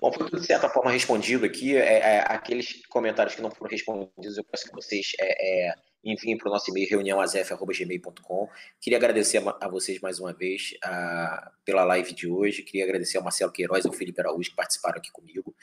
[0.01, 1.75] Bom, foi de certa forma respondido aqui.
[1.75, 6.37] É, é, aqueles comentários que não foram respondidos, eu peço que vocês é, é enviem
[6.37, 8.47] para o nosso e-mail reuniãoazef.gmail.com.
[8.79, 12.63] Queria agradecer a, a, vocês mais uma vez a, pela live de hoje.
[12.63, 15.53] Queria agradecer ao Marcelo Queiroz e ao Felipe Araújo que participaram aqui comigo,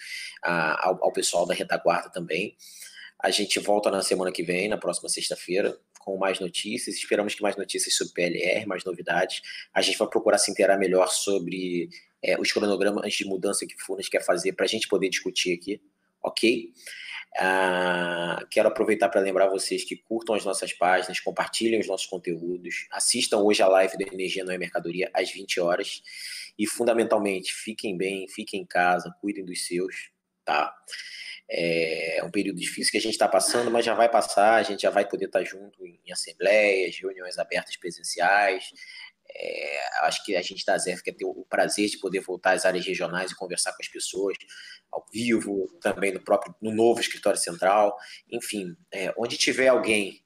[0.42, 2.56] a, ao, ao pessoal da retaguarda também.
[3.18, 6.96] A gente volta na semana que vem, na próxima sexta-feira, com mais notícias.
[6.96, 9.40] Esperamos que mais notícias sobre PLR, mais novidades.
[9.72, 11.88] A gente vai procurar se inteirar melhor sobre
[12.22, 15.54] é, os cronogramas de mudança que o Furnas quer fazer para a gente poder discutir
[15.54, 15.80] aqui,
[16.22, 16.72] ok?
[17.38, 22.86] Ah, quero aproveitar para lembrar vocês que curtam as nossas páginas, compartilhem os nossos conteúdos,
[22.90, 26.02] assistam hoje a live da Energia Não é Mercadoria às 20 horas
[26.58, 30.10] e, fundamentalmente, fiquem bem, fiquem em casa, cuidem dos seus,
[30.44, 30.74] tá?
[31.48, 34.82] É um período difícil que a gente está passando, mas já vai passar, a gente
[34.82, 38.72] já vai poder estar tá junto em assembleias, reuniões abertas presenciais,
[39.34, 42.64] é, acho que a gente da ZEF quer ter o prazer de poder voltar às
[42.64, 44.36] áreas regionais e conversar com as pessoas
[44.90, 47.96] ao vivo, também no próprio no novo escritório central,
[48.30, 50.24] enfim, é, onde tiver alguém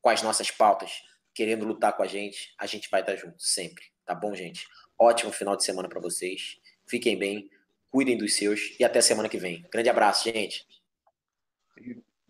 [0.00, 0.90] com as nossas pautas
[1.34, 4.66] querendo lutar com a gente, a gente vai estar junto sempre, tá bom, gente?
[4.98, 6.58] Ótimo final de semana para vocês.
[6.88, 7.50] Fiquem bem,
[7.90, 9.62] cuidem dos seus e até semana que vem.
[9.70, 10.66] Grande abraço, gente.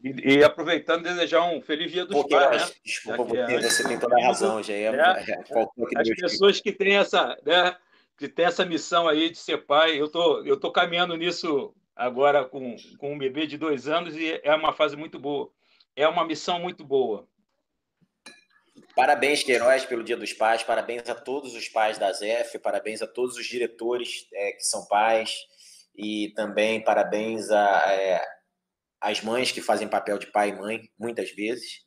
[0.07, 2.71] E, e, aproveitando, desejar um feliz dia dos pais.
[2.71, 2.77] Né?
[2.85, 6.71] Desculpa, você, é, você tem toda a razão, já é, é, é As pessoas que
[6.71, 7.77] têm essa, né,
[8.17, 12.45] que têm essa missão aí de ser pai, eu tô, eu tô caminhando nisso agora
[12.45, 15.51] com, com um bebê de dois anos e é uma fase muito boa.
[15.97, 17.27] É uma missão muito boa.
[18.95, 20.63] Parabéns, Queiroz, pelo Dia dos Pais.
[20.63, 22.59] Parabéns a todos os pais da ZEF.
[22.61, 25.35] Parabéns a todos os diretores é, que são pais.
[25.97, 28.36] E também parabéns a, é,
[29.07, 31.87] as mães que fazem papel de pai e mãe, muitas vezes.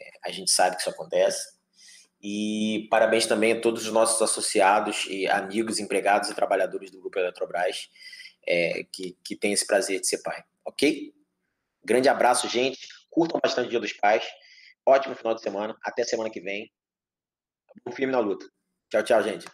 [0.00, 1.58] É, a gente sabe que isso acontece.
[2.22, 7.18] E parabéns também a todos os nossos associados e amigos, empregados e trabalhadores do Grupo
[7.18, 7.90] Eletrobras
[8.48, 10.42] é, que, que têm esse prazer de ser pai.
[10.64, 11.12] Ok?
[11.84, 12.88] Grande abraço, gente.
[13.10, 14.24] Curtam bastante o Dia dos Pais.
[14.86, 15.76] Ótimo final de semana.
[15.82, 16.72] Até semana que vem.
[17.84, 18.46] Bom filme na luta.
[18.88, 19.44] Tchau, tchau, gente.